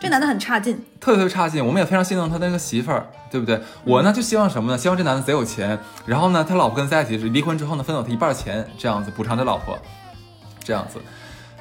[0.00, 0.76] 这男的很差劲。
[1.00, 3.60] 特别特别差劲，我们也非常心疼他那个媳妇儿，对不对？
[3.84, 4.78] 我呢就希望什么呢？
[4.78, 9.76] 希望这男的贼有钱，然后呢，他老婆跟他在一起是离婚之后呢，分走他一半钱，这样子补偿他老婆，
[10.62, 11.00] 这样子。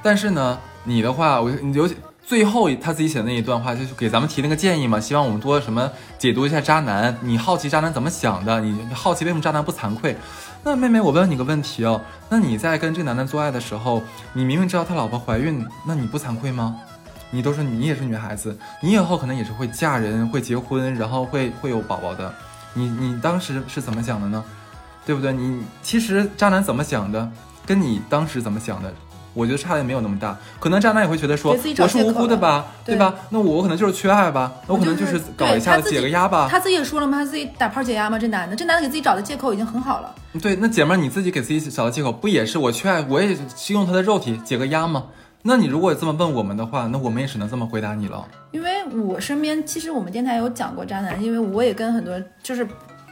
[0.03, 10.15] 但是呢，你的话，我你尤其最后他自己写的那一段话，就是给咱们提那个建议嘛，希望我们多什么解读一下渣男，你好奇渣男怎么想的，你好奇为什么渣男不惭愧。
[10.63, 16.75] 那妹妹，我问你个问题哦，那你在跟这个男的做爱的时候，你明明知道他老婆怀孕，那你不惭愧吗？
[17.29, 22.33] 你都说你也是女孩子，你以后可能也是会嫁人、会结婚，然后会会有宝宝的。
[22.73, 24.43] 你你当时是怎么想的呢？
[25.05, 25.31] 对不对？
[25.31, 27.29] 你其实渣男怎么想的，
[27.65, 28.93] 跟你当时怎么想的，
[29.33, 30.37] 我觉得差别没有那么大。
[30.59, 33.13] 可能渣男也会觉得说我是无辜的吧，对吧？
[33.29, 36.47] 那我可能就是缺爱吧，那我可能就是搞一下解个压吧。
[36.51, 38.19] 他自己也说了吗，他自己打炮解压吗。
[38.19, 40.13] 这男的，这男的给自己找的借口已经很好了。
[40.41, 45.05] 对，那姐妹儿你自己给自己找的借口，不也是我缺爱，我也是用他的肉体解个压吗？
[45.43, 48.27] 那你如果这么问我们的话，那我们也只能这么回答你了。
[48.51, 52.67] 因为我身边其实我们电台有讲过渣男，因为我也跟很多就是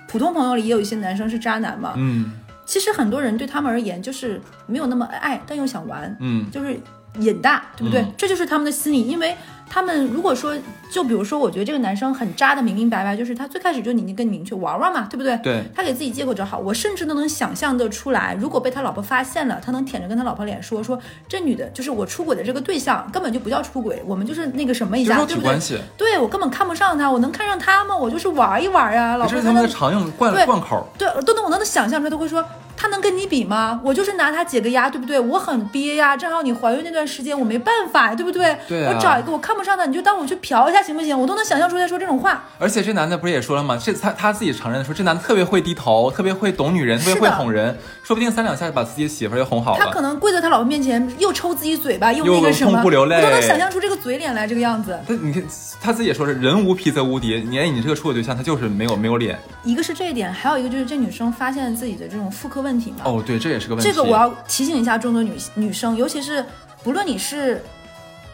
[0.07, 1.93] 普通朋友里也有一些男生是渣男嘛。
[1.95, 2.33] 嗯
[2.65, 6.75] 其实很多人对他们而言就是没有那么爱，但又想玩，嗯，就是
[7.19, 8.01] 瘾大，对不对？
[8.01, 9.37] 嗯这就是他们的心理，因为
[9.75, 10.55] 他们如果说，
[10.89, 15.35] 就比如说，我觉得这个男生很渣的明明白白，就是他最开始就已经跟你明确玩玩嘛，对不对？
[15.43, 25.59] 对，他给自己借口找好，我甚至都能想象得出来，如果被他老婆发现了，他能舔着跟他老婆脸说说，这女的就是我出轨的这个对象，根本就不叫出轨，我们就是那个什么一下，对不对关？
[25.59, 27.93] 系，对我根本看不上他，我能看上他吗？
[27.93, 30.87] 我就是玩一玩啊，老婆这是他们的常用贯对贯口。
[30.97, 32.41] 对，都能我能想象出来，都会说
[32.77, 33.79] 他能跟你比吗？
[33.83, 35.19] 我就是拿他解个压，对不对？
[35.19, 38.57] 我很憋呀，正好你怀孕那段时间我没办法，对不对？
[38.67, 41.19] 对啊我找一个我看不上的，你就当我去嫖一下行不行？
[41.19, 42.45] 我都能想象出来说这种话。
[42.57, 43.77] 而且这男的不是也说了吗？
[43.81, 50.05] 这他他自己承认说，这男的特别会低头，特别会懂女人，特别会哄人，说不定三两下就把自己媳妇儿给哄好了他可。
[50.05, 54.99] 能跪在他老婆面前，又抽自己嘴巴，又那个什么，痛不流泪我都能想象出这个嘴脸来，这个样子。
[55.07, 55.43] 他你看
[55.81, 59.35] 他自己也说是人无皮则无敌，你哎你这个处的对象他就是没有没有脸。
[59.63, 62.97] 一个是这一点，还有一个就是这女生发现自己的这种妇科问题吗。
[63.05, 63.89] 哦，对，这也是个问题。
[63.89, 66.43] 这个我要提醒一下众多女女生，尤其是
[66.83, 67.63] 不论你是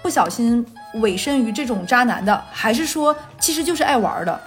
[0.02, 0.66] 不小心
[0.96, 4.42] 委身于这种渣男的，还是说其实就是爱玩的，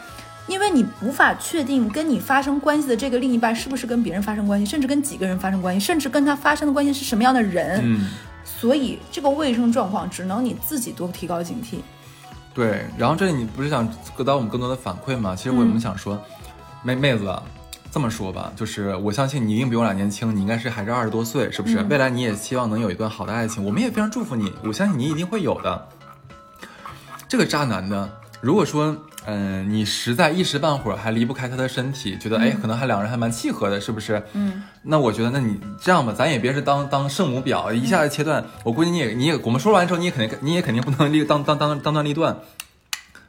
[0.46, 7.80] 因为你无法确定跟你发生关系的这个另一半是不是跟别人发生关系，甚至跟几个人发生关系，甚至跟他发生的关系是什么样的人。
[7.82, 8.10] 嗯，
[8.44, 11.76] 所以这个卫生状况只能你自己多提高警惕。
[12.52, 12.86] 对。
[12.98, 15.34] 然后这里你不是想得到我们更多的反馈吗？
[15.36, 16.20] 其实我嗯们想说，
[16.82, 17.42] 妹妹子啊。
[17.94, 21.78] 这么说吧，就是我相信你一定比我俩年轻，你应该是还是二十多岁，是不是？
[21.80, 25.86] 嗯未来你也希望能有一段好的爱情，我们也非常祝福你，我相信你一定会有的。
[27.28, 34.20] 这个渣男呢，如果说，嗯、你实在一时半会儿还离不开他的身体，觉得哎，可能还两人还蛮契合的，是不是？
[34.32, 38.44] 嗯，那我觉得，那你这样吧，咱也别是当当圣母婊，一下子切断。
[38.64, 42.36] 我估计你也你也，我们说完之后，你也肯定你也肯定不能立当当当当断立断，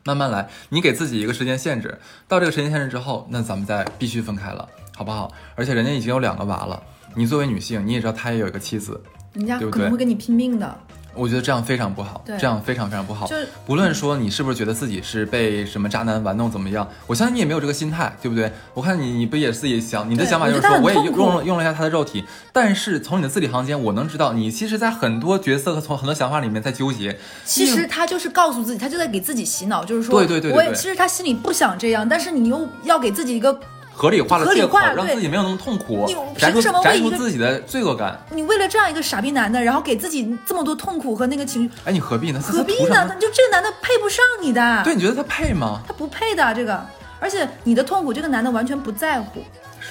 [0.06, 0.48] 慢慢来。
[0.70, 5.32] 你给自己一个时间限制，到这个时间限制之后，那咱们再必须分开了，好不好？
[5.56, 6.82] 而且人家已经有两个娃了，
[7.16, 9.02] 你作为女性，你也知道他也有一个妻子，
[9.34, 10.78] 人家可能会跟你拼命的。
[11.16, 13.48] 我觉得这样非常不好，对这样非常非常不好就是。
[13.66, 18.52] 不论说你是不是觉得自己是被什么渣男玩弄怎么样，我相信你也没有这个心态，对不对？
[18.74, 27.18] 我看你，你不也自己想，你的想法就是说，我也用了用了一下他的肉体，但是从你的字里行间，我能知道你其实，在很多角色和从很多想法里面在纠结。
[27.46, 33.58] 其实他就是告诉自己，他就在给自己洗脑，就是说，对对对对对我也其实他心里不想这样，但是你又要给自己一个，
[33.96, 38.20] 合理化的合理借口，让自己没有那么痛苦你，摘出凭什么摘为一个出自己的罪恶感。
[38.30, 42.42] 你为了这样一个傻逼男的，然后给自己这么多痛苦和那个情绪，哎，你何必呢？
[42.44, 43.08] 何必呢？
[43.20, 45.82] 就这个男的配不上你的，对，你觉得他配吗？
[45.88, 46.86] 他不配的这个，
[47.20, 49.42] 而且你的痛苦，这个男的完全不在乎。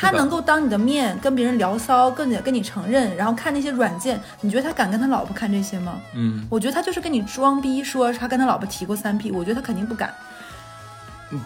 [0.00, 6.00] 他能够当你的面跟别人聊骚，跟你跟你承认，然后看那些软件，你觉得他敢跟他老婆看这些吗？
[6.16, 10.12] 嗯，我觉得他就是跟你装逼，说他跟他老婆提过三 P，我觉得他肯定不敢。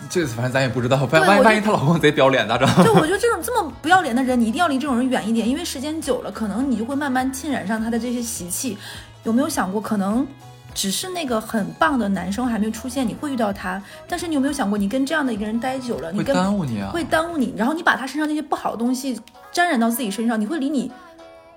[0.09, 2.68] 这次反正咱也不知道，万万一万一她老公贼不要脸咋整？
[2.85, 8.77] 对我觉得这种这么不要脸的人，你一定要离这种人远一点，因为时间久了，可能你就会慢慢浸染上他的这些习气。
[9.24, 10.27] 有没有想过，可能
[10.72, 16.90] 只是那个很棒的男生还没有出现，你会遇到他，但是你有没有想过，你跟这样的一个人待久了，你会跟耽误你啊！
[16.92, 19.20] 会耽误你，然后你把他身上那些不好的东西
[19.51, 20.90] 沾染到自己身上，你会离你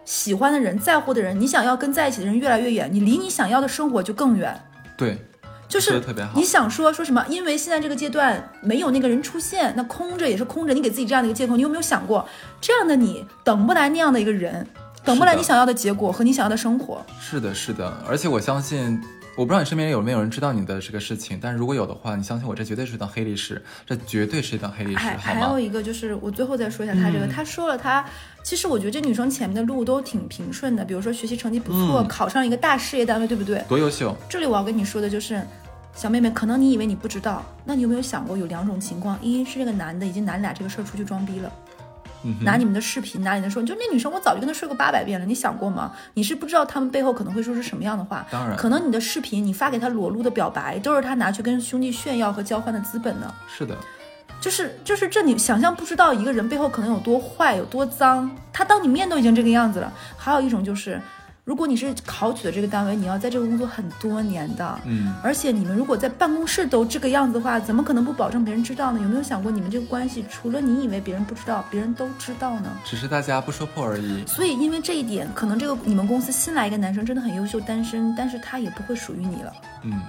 [0.05, 4.59] 喜欢的人、在乎的人、你想要跟在一起的人越来越远，你离你想要的生活就更远。
[4.97, 5.17] 对，
[5.71, 7.25] 就是特别好你想说说什么？
[7.29, 10.73] 因为现在这个阶段没有那个人出现，那空着也是空着。
[10.73, 12.27] 你给自己这样的一个借口，你有没有想过，
[12.59, 14.67] 这样的你等不来那样的一个人，
[15.05, 17.01] 等不来你想要的结果和你想要的生活？
[17.21, 19.01] 是的，是的，而且我相信，
[19.37, 28.05] 我不知道你身边有没有人知道你的这个事情，但是如果有的话，你相信我，这绝对是一段黑历史，这绝对是一段黑历史，还有一个就是，我最后再说一下他这个，嗯他说了他，
[28.43, 33.63] 其实我觉得这女生前面的路都挺平顺的，比如说学习成绩不错，嗯考上一个大事业单位，对不对？
[33.69, 35.41] 多优秀，这里我要跟你说的就是，
[35.93, 39.17] 小妹妹，可能你以为你不知道，那你有没有想过有两种情况？
[39.21, 41.51] 一是这个男的已经拿你俩这个事儿出去装逼了。
[42.23, 45.91] 嗯，拿你们的视频，拿你的说，就那女生，我早就跟她睡过八百遍了，你想过吗？
[46.13, 48.25] 你是不知道他们背后可能会说出什么样的话。
[48.29, 53.33] 当然可能你的视频，你发给他裸露的表白，都是他拿去跟兄弟炫耀和交换的资本呢。
[53.47, 53.75] 是的，
[54.39, 58.29] 就是就是这，你想象不知道一个人背后可能有多坏，有多脏。
[58.53, 59.91] 他当你面都已经这个样子了。
[60.15, 61.01] 还有一种就是，
[61.43, 68.99] 如果你是考取的这个单位，你要在这个工作很多年的，嗯，而且你们如果在办公室都这个样子的话，怎么可能不保证别人知道呢？
[69.01, 72.71] 有没有想过，你们这个关系除了你以为别人不知道，别人都知道呢？
[72.85, 74.23] 只是大家不说破而已。
[74.27, 79.51] 所以因为这一点，可能这个你们公司新来一个男生真的很优秀，单身，但是他也不会属于你了。
[79.81, 79.99] 嗯，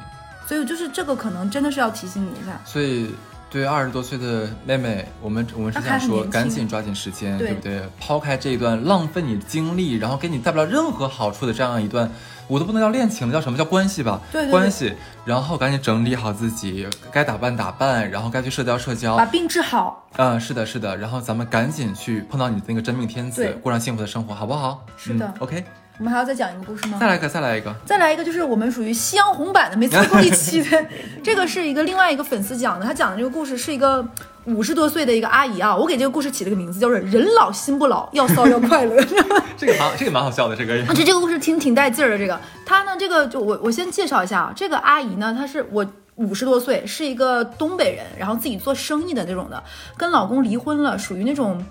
[0.46, 2.60] 所以就是这个可能真的是要提醒你一下。
[2.66, 3.10] 所以
[3.52, 7.82] 对二十多岁的妹妹，我们我们是这样说，赶紧抓紧时间，对对不对？
[8.00, 12.10] 抛开这一段浪费你精力，然后给你带不了任何好处的这样一段，
[12.48, 14.18] 我都不能叫恋情了，叫什么叫关系吧？
[14.32, 14.94] 对对对关系。
[15.24, 19.26] 然后赶紧整理好自己，该打扮打扮，然后该去社交社交把。
[19.26, 20.96] 病治好，嗯，是的，是的。
[20.96, 24.84] 然后咱们赶紧去碰到你的那个真命天子，过上幸福的生活，好不好？
[24.96, 25.64] 是的嗯 OK，
[25.98, 26.98] 我们还要再讲一个故事吗？
[26.98, 27.74] 再来一个，再来一个。
[27.84, 30.84] 再来一个，就是我们属于夕阳红版的，没错过一期的。
[31.22, 34.04] 这个是一个另外一个粉丝讲的，他讲的这个故事是一个
[34.46, 38.96] 五十多岁的一个阿姨啊，我给这个故事起了个名字，叫做“人老心不老，要骚要快乐”。
[39.56, 42.18] 这个蛮这个蛮好笑的，这个而且 这个故事挺挺带劲儿的。
[42.18, 49.62] 这个她呢，这个就我我先介绍一下啊，这个阿姨呢，她是我五十多岁，是一个东北人，然后自己做生意的那种的，
[49.96, 51.64] 跟老公离婚了，属于那种。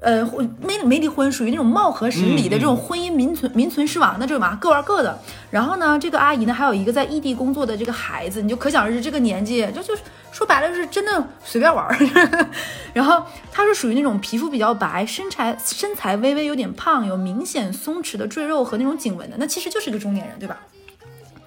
[0.00, 0.24] 呃，
[0.60, 5.18] 没没离婚，属于那种貌合神离的这种婚姻名存名存实亡的这种嘛，各玩各的。
[5.50, 11.98] 然后呢，这个阿姨呢，还有一个在异地工作的这个孩子，你就可想而知，这个年纪就就是说白了就是真的随便玩儿。
[12.94, 20.58] 然后她是属于那种皮肤比较白，身材身材微微有点胖，有明显松弛的赘肉和那种颈纹的，那其实就是一个中年人，对吧？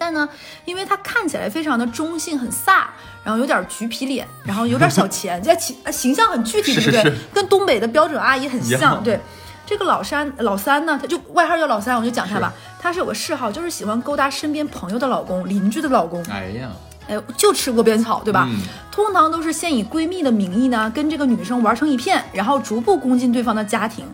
[0.01, 0.27] 但呢，
[0.65, 2.85] 因为她看起来非常的中性，很飒，
[3.23, 7.03] 然后有点橘皮脸，然后有点小钱， 这形形象很具体，对不对？
[7.03, 9.19] 是是跟东北的标准阿姨很像，对。
[9.63, 12.51] 这个老三老三呢，他就外号叫老三，我就讲他吧。
[12.81, 16.69] 他是有个嗜好，就是喜欢勾搭身边朋友的老公、邻居的老公，哎呀，
[17.07, 18.47] 哎，就吃窝边草，对吧？
[18.49, 18.59] 嗯
[18.91, 24.05] 通常都是先以闺蜜的名义呢，跟这个女生玩成一片，然后逐步攻进对方的家庭。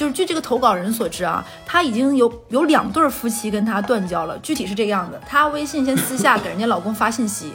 [0.00, 5.20] 就是据这个投稿人所知啊，他已经有有两对夫妻跟他断交了，具体是这个样子。
[5.28, 7.52] 他微信先私下给人家老公发信息，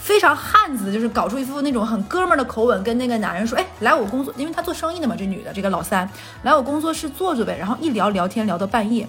[0.00, 6.08] 非常汉子，就是搞出一副那种很哥们儿的口吻，跟那个男人说：“哎，来我工作，因为他做生意的嘛，这女的，这个老三，
[6.44, 9.04] 来我工作室坐坐呗。”然后一聊聊天聊到半夜。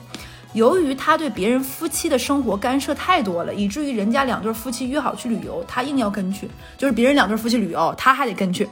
[0.53, 8.67] 由于他对别人夫妻的生活干涉太多了，以至于人家两对夫妻约好去旅游，他硬要跟去，就是别人两对夫妻旅游，他还得跟去。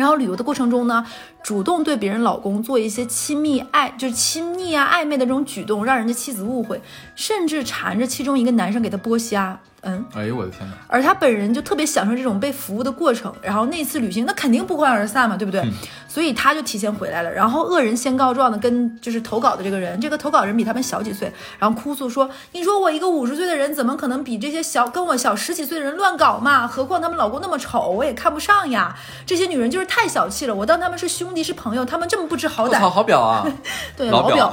[0.00, 1.04] 然后旅游的过程中呢，
[1.42, 6.80] 主动对别人老公做一些亲密爱，就是亲密啊、暧昧的这种举动，让人家妻子误会，
[7.14, 9.58] 甚至缠着其中一个男生给他剥虾。
[9.82, 10.74] 嗯，哎呦我的天哪！
[10.88, 15.62] 而他本人就特别享受这种被服务的过程，然后那次旅行那肯定不欢而散嘛，对不对？
[16.08, 17.30] 所以他就提前回来了。
[17.30, 26.66] 然后恶人先告状的跟就是投稿的这个人，这个投稿人比他们小几岁，然后哭诉说：“你说我一个五十岁的人，怎么可能比这些小跟我小十几岁的人乱搞嘛？
[26.66, 28.96] 何况他们老公那么丑，我也看不上呀。
[29.24, 32.70] 这些女人就是太小气了，我当他们是兄弟是朋友，他们这么不知好歹。
[32.70, 33.46] 我操，好表啊！
[33.96, 34.52] 对，老表。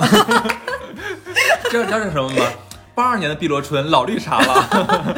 [1.71, 2.45] 知道知道是什么吗？
[2.95, 5.15] 八二年的碧螺春，老绿茶了。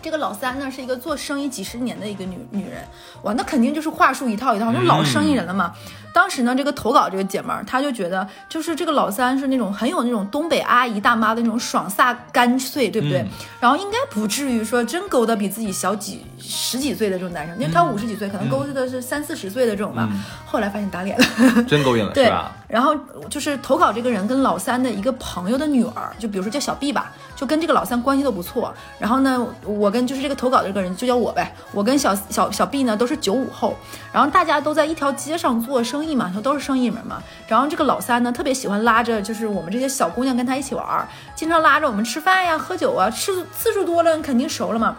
[0.00, 2.84] 这个老三呢，是一个做生意几十年的一个女女人，
[3.22, 5.72] 哇，那肯定就是话术一套一套，就老生意人了嘛。
[6.12, 13.24] 当时呢，这个投稿这个姐们儿，她就觉得，就是这个老三是那种很有那种东北阿姨大妈的那种爽飒干脆，对不对？
[13.58, 20.06] 然后应该不至于说真勾搭比自己小几十几岁的这种男生，因为他五十几岁，可能勾搭的是三四十岁的这种吧。
[20.44, 22.54] 后来发现打脸了，真勾引了，是吧？
[22.66, 22.94] 然后
[23.28, 28.74] 就是投稿这个人跟老三的一个朋友的女儿，就比如说叫小 B 吧，就跟这个老三关系都不错。
[28.98, 33.76] 然后呢，我跟就是这个投稿的这个人就叫我呗，我跟小小小 B 呢都是九五后，
[34.12, 37.22] 然后大家都在一条街上做生意嘛，都是生意人嘛。
[37.46, 44.96] 然后这个老三呢特别喜欢拉着就是我们这些小姑娘跟他一起玩，经常拉着我们吃饭呀、喝酒啊，吃次数多了肯定熟了嘛。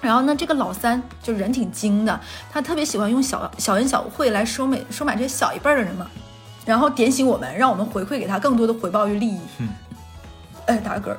[0.00, 2.18] 然后呢，这个老三就人挺精的，
[2.52, 6.06] 他特别喜欢用小小恩小惠来收买收买这些小一辈的人嘛。
[6.64, 9.40] 然后点醒我们，让我们回馈给他更多的回报与利益。
[9.58, 9.68] 嗯，
[10.66, 11.16] 哎，打个嗝，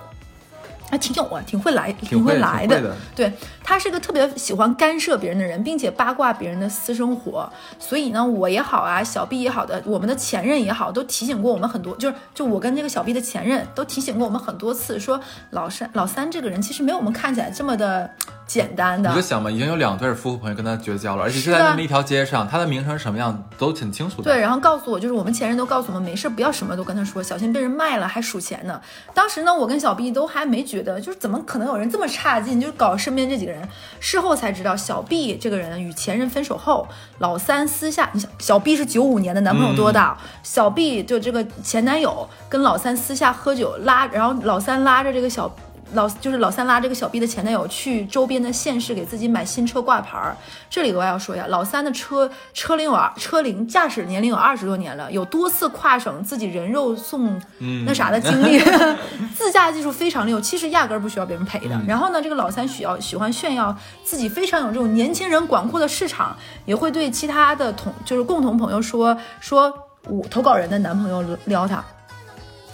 [0.89, 2.95] 还挺有啊，挺会来，挺会来的。
[3.15, 3.31] 对
[3.63, 7.47] 他是个特别喜欢干涉别人的人，并且八卦别人的私生活。
[7.79, 11.95] 所以呢，我也好啊，小 B 也好的，我们的前任也好，都提醒过我们很多。
[11.97, 15.19] 就是就我跟那个小 B 的前任都提醒过我们很多次，说
[15.51, 18.09] 老三老三这个人其实没有我们看起来这么的。
[18.47, 24.31] 简单的，你就想嘛，已经有两对夫妇朋友跟他绝交了，而且是在那么一条街上，他的名声什么样都挺清楚的。
[24.31, 28.79] 对，然后告诉我，就是我们前任都告诉我们，没事不要什么都跟他说，小心被人卖了还数钱呢。
[29.13, 33.67] 当时呢，我跟小 B 都还没觉得，就是怎么可能有人这么差劲，就是搞身边这几个人。
[33.99, 36.87] 事后才知道，小 B 这个人与前任分手后，
[37.17, 40.17] 老三私下，你想小 B 是九五年的男朋友多大？
[40.43, 45.53] 小 B 就这个前男友跟老三私下喝酒拉，然后老三拉着这个小。
[45.93, 50.35] 老就是老三拉这个小 B 的前男友去周边的县市给自己买新车挂牌儿。
[50.69, 57.39] 这里额外要说一下，老三的车车龄有二车龄驾驶年龄有二十多年了，有多次跨省自己人肉送
[57.85, 58.59] 那啥的经历，
[59.37, 61.79] 自驾技术非常溜，其实压根儿不需要别人陪的。
[61.87, 63.73] 然后呢，这个老三需要喜欢炫耀
[64.03, 69.71] 自己非常有这种年轻人广阔的市场，也会对其他的同就是共同朋友说说
[70.07, 71.83] 我投稿人的男朋友撩他，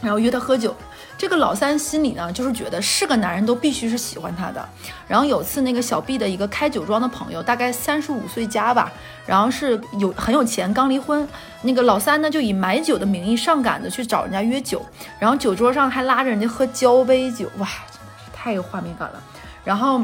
[0.01, 0.73] 然后约他喝酒。
[1.21, 4.69] 这个老三心里呢，就是觉得是个男人都必须是喜欢他的。
[5.07, 8.91] 然后有次那个小 B 的一个开酒庄的朋友，大概三十五岁加吧，
[9.27, 11.27] 然后是有很有钱，刚离婚。
[11.61, 14.83] 那个老三呢，就以买酒的名义上赶着去找人家约酒，
[15.19, 19.21] 然后酒桌上还拉着人家喝交杯酒，哇，真的是太有画面感了。
[19.63, 20.01] 然后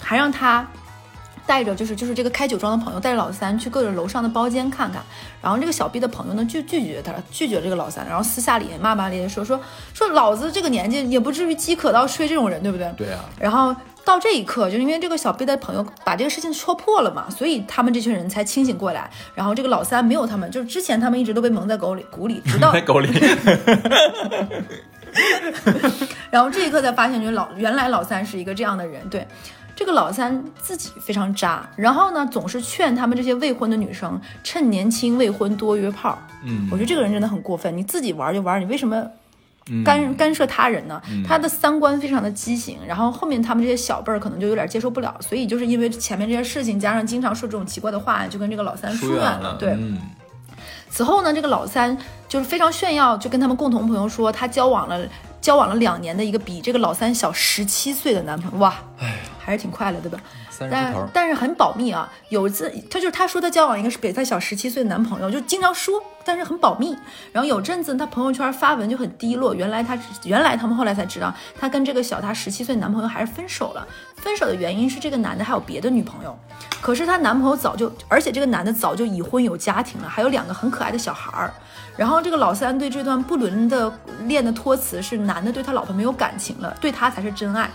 [0.00, 0.66] 还让他。
[1.50, 5.02] 带着就是就是这个开酒庄的朋友带着老三去各个楼上的包间看看，
[5.42, 9.60] 然后这个小 B 的朋友呢拒拒绝他，拒绝这个老三，然后私下里骂骂咧咧说说
[9.92, 12.88] 说老子这个年纪也不至于饥渴到睡这种人，对不对？
[12.96, 13.24] 对啊。
[13.36, 13.74] 然后
[14.04, 19.10] 到这一刻，就因为这个小 B 的朋友把这个事情戳破了嘛，所以他们这群人才清醒过来。
[19.34, 23.10] 然后这个老三没有他们，就是之前他们一直都被蒙在鼓里，鼓里，直到在狗里。
[26.30, 29.26] 然后这一刻才发现，就老原来老三是一个这样的人，对。
[29.80, 36.18] 这个老三自己非常渣，然后呢，总是劝他们这些未婚的女生趁年轻未婚多约炮。
[36.44, 37.74] 嗯，我觉得这个人真的很过分。
[37.74, 39.02] 你自己玩就玩，你为什么
[39.82, 41.00] 干干涉他人呢？
[41.26, 49.56] 他的三观非常的畸形，然后后面他们这些小辈儿可能就有点接受不了，所以就是因为前面这些事情，加上经常说这种奇怪的话，就跟这个老三疏远了。
[49.58, 49.78] 对，
[50.90, 51.96] 此后呢，这个老三
[52.28, 55.00] 就是非常炫耀，就跟他们共同朋友说，他交往了。
[55.40, 58.74] 交往了两年的一个比这个老三小十七岁的男朋友，哇，
[59.38, 60.20] 还是挺快乐，对吧？
[60.70, 62.10] 但但是很保密啊。
[62.28, 66.96] 有一次，他就是他说他交往一个是比他小十七岁的男朋友，就经常说，但是很保密。
[67.32, 73.86] 然后有阵子他朋友圈发文就很低落，原来他原来他们后来才知道，他跟这个小他十七岁男朋友还是分手了。
[74.16, 76.38] 分手的原因是这个男的还有别的女朋友，
[76.82, 81.54] 可是她男朋友早就，而且这个男的早就已婚有家庭了，还有两个很可爱的小孩儿。
[81.96, 83.90] 然后这个老三对这段不伦的
[84.24, 87.70] 恋的托词是男的对他老婆没有感情了，对他才是真爱。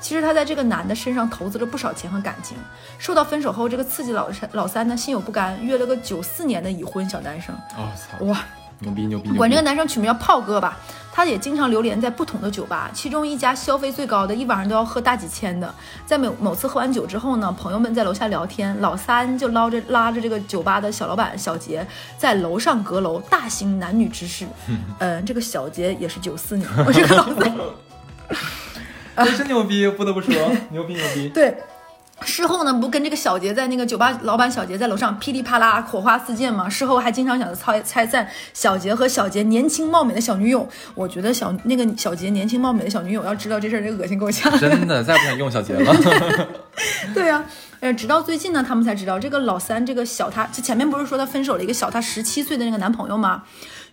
[0.00, 2.56] 其实他在这个男的身上投资了不少钱和感情。
[2.98, 7.54] 受到分手后，这个刺激老三老三呢心有不甘，约了个九四年的已婚小男生。
[7.76, 8.24] 我操！
[8.26, 8.40] 哇，
[8.80, 9.30] 牛逼牛逼！
[9.36, 10.76] 管这个男生取名叫炮哥吧。
[11.10, 15.74] 他也经常流连在不同的酒吧，其中一家消费最高的，一晚上都要喝大几千的。
[16.06, 21.84] 在某某次喝完酒之后呢，朋友们在楼下聊天，老三就捞着拉着这个酒吧的小老板小杰
[22.16, 24.46] 在楼上阁楼大型男女之事。
[25.00, 27.52] 嗯，这个小杰也是九四年，我这个老三。
[29.24, 30.32] 真牛逼，不得不说，
[30.70, 31.28] 牛逼牛逼。
[31.28, 31.56] 对。
[32.22, 36.68] 事后呢，不跟这个小杰在那个酒吧老板小杰在楼上噼里啪啦火花四溅吗？
[36.68, 40.68] 事后还经常想着猜猜赞小杰和小杰年轻貌美的小女友。
[40.96, 44.50] 我觉得小那个小杰年轻貌美的小女友要知道这事儿，这恶心够呛。
[44.58, 45.94] 真的，再不想用小杰了。
[47.14, 47.44] 对呀，
[47.78, 53.44] 呃，直到最近呢，他们才知道这个老三这个小他，就前面不是说他分手了一个小他十七岁的那个男朋友吗？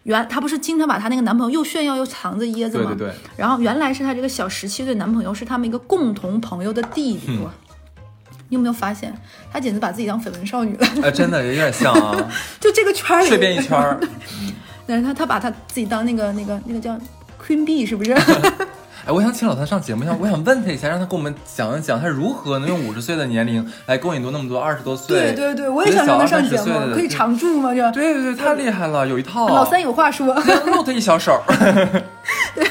[0.05, 2.95] 原她不是经常把她那个男朋友又炫耀又藏着掖着吗？
[2.97, 3.15] 对对对。
[3.35, 7.37] 然后原来是她这个小十七岁男朋友是他们一个共同朋友的弟弟。
[8.47, 9.11] 你有没有发现，
[9.51, 10.87] 她简直把自己当绯闻少女了？
[11.01, 12.31] 哎，真的有点像啊！
[12.61, 13.99] 就这个圈里，随便一圈儿。
[14.85, 16.93] 但是她她把她自己当那个那个那个叫
[17.43, 18.13] Queen Bee 是不是？
[19.05, 25.33] 哎，我想请老三上节目，想我想问他一下，让他跟我们讲一讲，他如何能用五十岁的年龄来勾引多那么多二十多岁？
[25.33, 27.71] 对对对，我也想让他上节目，可以常驻吗？
[27.71, 29.47] 这对对对，太厉害了，有一套。
[29.47, 30.33] 老三有话说，
[30.65, 31.39] 露他一小手。
[32.55, 32.67] 对，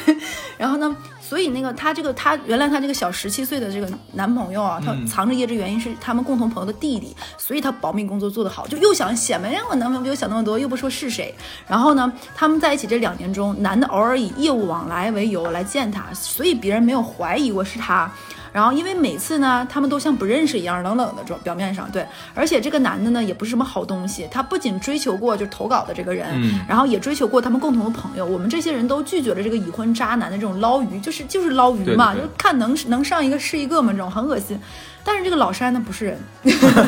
[0.57, 0.93] 然后呢？
[1.27, 11.33] 所以那个她这个她原来她这个小十七岁的这个男朋友啊，他藏着掖着，原因是他们共同朋友的弟弟，所以他保密工作做得好，就又想显摆，让，我男朋友没有想那么多，又不说是谁。
[11.67, 18.11] 然后呢，他们在一起这两年中，男的偶尔以业务往来为由来见她，所以别人没有怀疑过是他。
[18.55, 21.37] 然后，因为每次呢，他们都像不认识一样，冷冷的装。
[21.41, 24.25] 表面上对，而且这个男的呢，也不是什么好东西。
[24.31, 26.25] 他不仅追求过就投稿的这个人，
[26.65, 28.25] 然后也追求过他们共同的朋友。
[28.25, 34.57] 我们这些人都拒绝了这个已婚渣男的这种捞鱼，就是就是捞鱼嘛，就看能能上一个是一个嘛，这种很恶心。
[35.03, 36.17] 但是这个老山呢，不是人，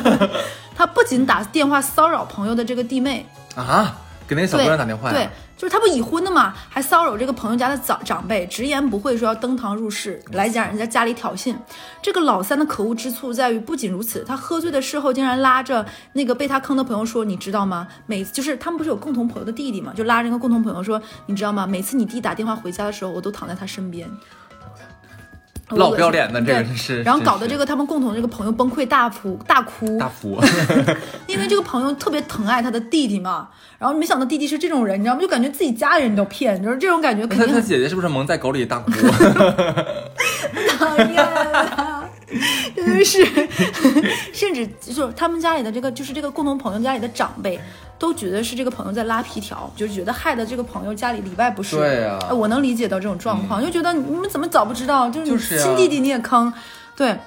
[0.73, 3.97] 他不仅打电话骚扰朋友的这个弟妹啊，
[4.27, 5.27] 给那小姑娘打电话对。
[5.57, 11.55] 就是他不已婚的嘛，还骚扰这个朋友家的长长辈，直言不讳说要登堂入室来讲人家家里挑衅。
[11.99, 17.87] 这个老三的可恶之处在于，不仅如此，他喝醉的事后竟然拉着那个被他坑的朋友说：“你知道吗？
[18.05, 21.65] 每就是他们不是有共同朋友的弟弟嘛，就拉着那个共同朋友说：你知道吗？
[21.65, 24.07] 每次你弟打电话回家的时候，我都躺在他身边。”
[25.69, 30.39] 老不要脸的这个是，然后搞得这个他们共同这个朋友崩溃大哭大哭大哭，
[31.27, 35.21] 因为这个朋友特别疼爱他的弟弟嘛，然后没想到弟弟是这种人，你知道吗？
[35.21, 37.27] 就感觉自己家人都骗，就是这种感觉。
[37.27, 38.91] 肯定他姐姐是不是蒙在狗里大哭？
[40.77, 41.27] 讨厌，
[42.75, 43.25] 真是，
[44.31, 47.59] 甚至就是他们家里的这个，就是这个共同朋友家里的长辈。
[47.99, 51.75] 都觉得是这个朋友在拉皮条，就觉得害得这个朋友家里里外不是。
[51.75, 56.53] 对呀，我能理解到这种状况，就觉得你们怎么早不知道，就是亲弟弟你也坑，
[56.95, 57.17] 对，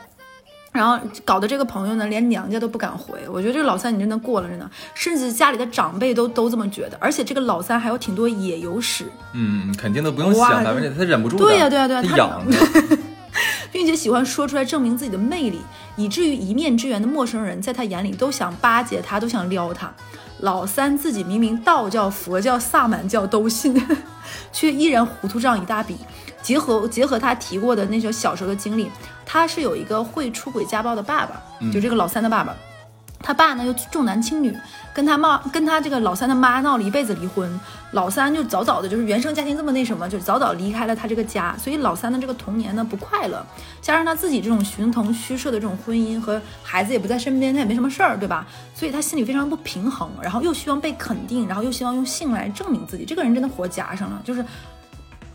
[0.71, 3.19] 然后搞得这个朋友呢，连娘家都不敢回。
[3.29, 6.97] 我觉得这个老三你真的过了，真的，甚至家里的长辈都都这么觉得。
[7.01, 11.37] 而且这个老三还有挺多野游史，嗯，肯定都不用想，百分之他忍不住。
[11.37, 12.43] 对呀，对呀，对呀，他痒，
[13.73, 15.61] 并且喜欢说出来证明自己的魅力，
[15.97, 19.93] 以至于一面之缘的陌生人在他眼里都想巴结他，都想撩他。
[20.43, 23.75] 老三自己明明道教、佛教、萨满教都信，
[24.53, 25.97] 却依然糊涂账一大笔。
[26.43, 28.91] 结合结合他提过的那些小时候的经历，
[29.27, 32.57] 他是有一个会出轨家暴的爸爸，就这个老三的爸爸。
[33.23, 34.57] 他爸呢又重男轻女，
[34.95, 37.61] 跟他妈跟他这个老三的妈闹了一辈子离婚。
[37.93, 43.45] 老三就早早的就是原生家庭这么那什么，就早早离开了他这个家，所以老三的这个童年呢不快乐，
[43.83, 48.47] 加上他自己这种形同虚设的这种婚姻和孩子也不在身边，他也没什么事儿，对吧？
[48.75, 53.05] 所以他心里非常不平衡，然后又希望被肯定，然后又希望用性来证明自己。
[53.05, 54.45] 这个人真的活夹上了，就是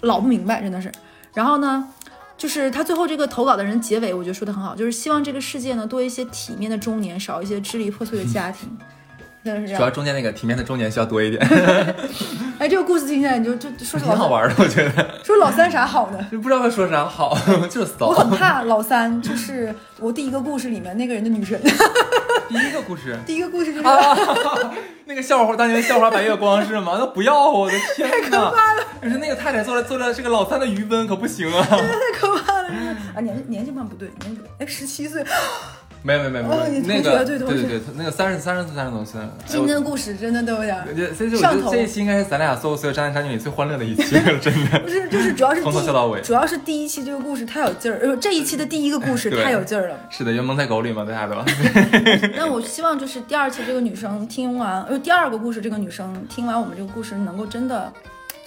[0.01, 0.91] 老不明白，真的是。
[1.33, 1.87] 然后呢？
[2.37, 8.69] 就是他最后这个投稿的人结尾，我觉得说的很好，就是希望这个世界呢多一些体面的中年，少一些支离破碎的家庭。
[9.45, 9.79] 真的是这样。
[9.79, 11.39] 主要中间那个体面的中年需要多一点。
[12.57, 15.19] 哎，这个故事听起来你就就说挺好玩的，我觉得。
[15.23, 16.27] 说老三啥好呢？
[16.31, 17.37] 就不知道他说啥好，
[17.69, 18.07] 就是骚。
[18.07, 21.61] 我很怕老三，就是我第一个故事里面那个人的女神。
[22.49, 23.17] 第一个故事。
[23.25, 23.87] 第一个故事就是。
[25.07, 26.95] 那个笑话，当年笑话白月光是吗？
[26.97, 28.15] 那不要，我的天哪！
[28.15, 28.83] 太可怕了！
[29.01, 31.67] 可是那个太太做了做了这个老三的余温可不行啊！
[31.69, 32.69] 真的太可怕了！
[33.15, 35.23] 啊，年年纪嘛不对，年纪哎十七岁。
[36.05, 39.19] 没有没有没有没有，那个对对对，那个三十三十岁三十多岁。
[39.47, 40.77] 今天的故事真的都有点
[41.35, 41.71] 上头。
[41.71, 44.79] 这一期应该是咱俩所有所有渣男渣女里最欢乐的一期了，真的。
[44.81, 46.21] 不是，就是主要是从头笑到尾。
[46.21, 49.97] 主要是第一期这个故事太有劲儿，呃，这一期的第一个故事 太有劲儿了。
[50.11, 51.35] 是的，就蒙在狗里嘛，大家都。
[52.37, 57.91] 那我希望就是第二期这个女生听完，呃，第二个故事这个女生听完我们这个故事，能够真的。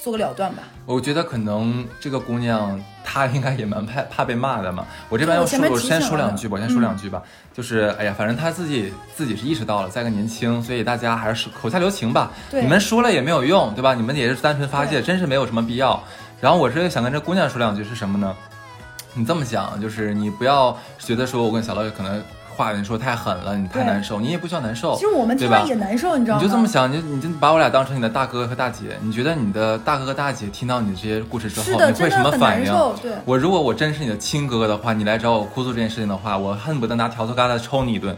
[0.03, 0.63] 做个了断吧。
[0.87, 4.87] 我觉得可能这个姑娘她应该也蛮怕怕被骂的嘛。
[5.09, 7.23] 我这边要说，我先说两句吧，我先说两句吧。
[7.53, 12.31] 就是哎呀，反正她自己自己是意识到了，在个年轻，所以大家还是口下留情吧。
[12.53, 13.93] 你们说了也没有用，对吧？
[13.93, 16.03] 你们也是单纯发泄，真是没有什么必要。
[16.41, 18.35] 然后我是想跟这姑娘说两句，是什么呢？
[19.15, 22.23] 你这么想，就是你不要觉得说我跟小乐可能。
[22.59, 24.97] 话你说太狠了，你太难受，你也不需要难受。
[24.97, 26.43] 其实我们听对吧完也难受，你知道吗？
[26.43, 32.67] 你就这么想，你就你就把我俩当成你的大哥哥和大姐，你觉得你的大哥哥大姐听到你的这些故事之后，你会什么反应？
[33.01, 38.17] 对，我如果我真是你的亲哥哥的话，你来找我哭诉这件事情的话，我恨不得拿笤帚疙瘩抽你一顿。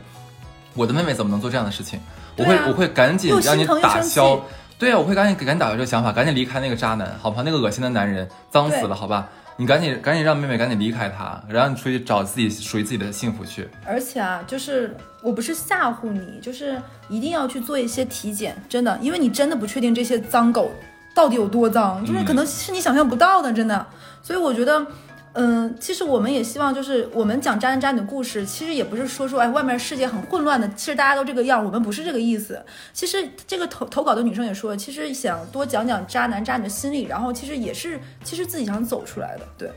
[0.75, 2.01] 我的妹妹怎么能做这样的事情？
[2.37, 4.41] 我会、啊我会赶紧让你打消。
[4.79, 7.43] 对啊，我会赶紧赶紧打消这个想法，赶紧离开那个渣男，好不好？
[7.43, 9.29] 那个恶心的男人，脏死了，好吧？
[9.61, 13.69] 你赶紧赶紧让妹妹赶紧离开他，然后你出去找自己属于自己的幸福去。
[13.87, 16.81] 而且啊，就是我不是吓唬你，就是
[17.11, 20.73] 一定要去做一些体检，真的，因为你真的不确定这些脏狗
[21.15, 23.87] 到底有多脏，就是可能是你想象不到的，真的。
[24.23, 24.87] 所以我觉得。
[25.33, 32.61] 嗯，其实我们也希望，就是我们讲渣男渣女的故事，其实也不是说说哎，外面世界很混乱的，其实大家都这个样，我们不是这个意思。
[32.93, 39.47] 其实这个投投稿的女生也说，其实想多讲讲渣男渣女的心理，然后其实也是，其实自己想走出来的。
[39.57, 39.71] 对，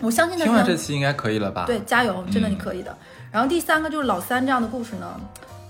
[0.00, 1.64] 我相信她听完这期应该可以了吧？
[1.66, 2.96] 对，加油，真的嗯你可以的。
[3.32, 5.20] 然后第三个就是老三这样的故事呢，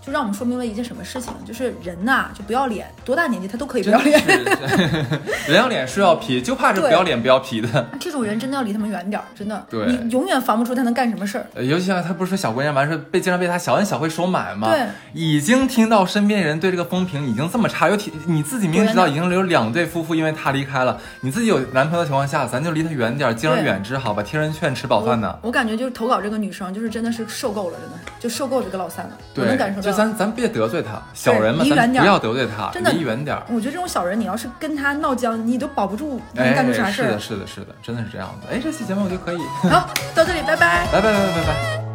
[0.05, 1.33] 就让我们说明了一件什么事情？
[1.47, 4.21] 就是人呐、就不要脸，多大年纪他都可以不要脸。
[5.47, 7.87] 人要脸树要皮，就怕这不要脸不要皮的。
[8.01, 11.47] 这种人真的要离他们远点儿，真的，对你永远防不住他能干什么事儿。
[11.55, 14.69] 呃尤其像他不是说小姑娘完事被经常被他小恩小惠收买吗？
[14.71, 24.23] 对，已经听到身边人对这个风评已经这么差，尤其你自己明知道已经有两对夫妇因为他离开了，你自己有男朋友的情况下，咱就离他远点儿，敬而远之，好吧？
[24.23, 25.39] 听人劝，吃饱饭呢。
[25.43, 29.13] 我我感觉就是投稿这个女生，就是真的是受够了，真的就受够这个老三了。
[29.35, 29.97] 我能感受，就到。
[29.97, 33.43] 咱咱别得罪他，小人嘛，离远点儿咱不要得罪他，真的离远点儿。
[33.49, 37.21] 我觉得这种小人，你要是跟他闹僵，你都保不住能哎，干出啥事儿是的，。
[37.21, 38.55] 是的，是的，真的是这样的。
[38.55, 39.39] 哎，这期节目我就可以，
[39.69, 40.87] 好，到这里，拜拜。
[40.93, 41.90] 拜拜拜拜拜拜。